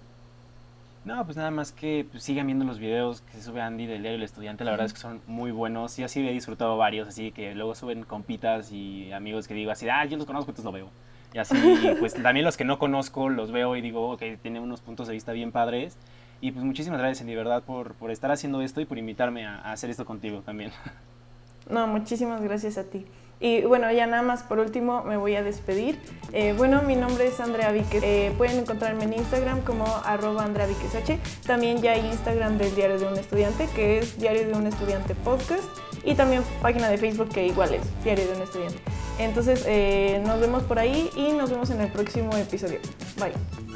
[1.07, 4.17] No, pues nada más que pues, sigan viendo los videos que sube Andy del diario
[4.17, 5.97] El Estudiante, la verdad es que son muy buenos.
[5.99, 9.87] Y así he disfrutado varios, así que luego suben compitas y amigos que digo así,
[9.87, 10.89] ah, yo los conozco, entonces lo veo.
[11.33, 11.55] Y así,
[11.99, 15.13] pues también los que no conozco los veo y digo, ok, tiene unos puntos de
[15.13, 15.97] vista bien padres.
[16.41, 19.71] Y pues muchísimas gracias, en verdad, por, por estar haciendo esto y por invitarme a,
[19.71, 20.71] hacer esto contigo también.
[21.69, 23.05] No, muchísimas gracias a ti.
[23.41, 25.99] Y bueno, ya nada más por último me voy a despedir.
[26.31, 28.01] Eh, bueno, mi nombre es Andrea Víquez.
[28.03, 31.19] Eh, pueden encontrarme en Instagram como arroba Andrea H.
[31.45, 35.13] También ya hay Instagram del Diario de un Estudiante, que es Diario de un Estudiante
[35.13, 35.65] Podcast.
[36.03, 38.79] Y también página de Facebook que igual es Diario de un Estudiante.
[39.19, 42.79] Entonces, eh, nos vemos por ahí y nos vemos en el próximo episodio.
[43.19, 43.66] Bye.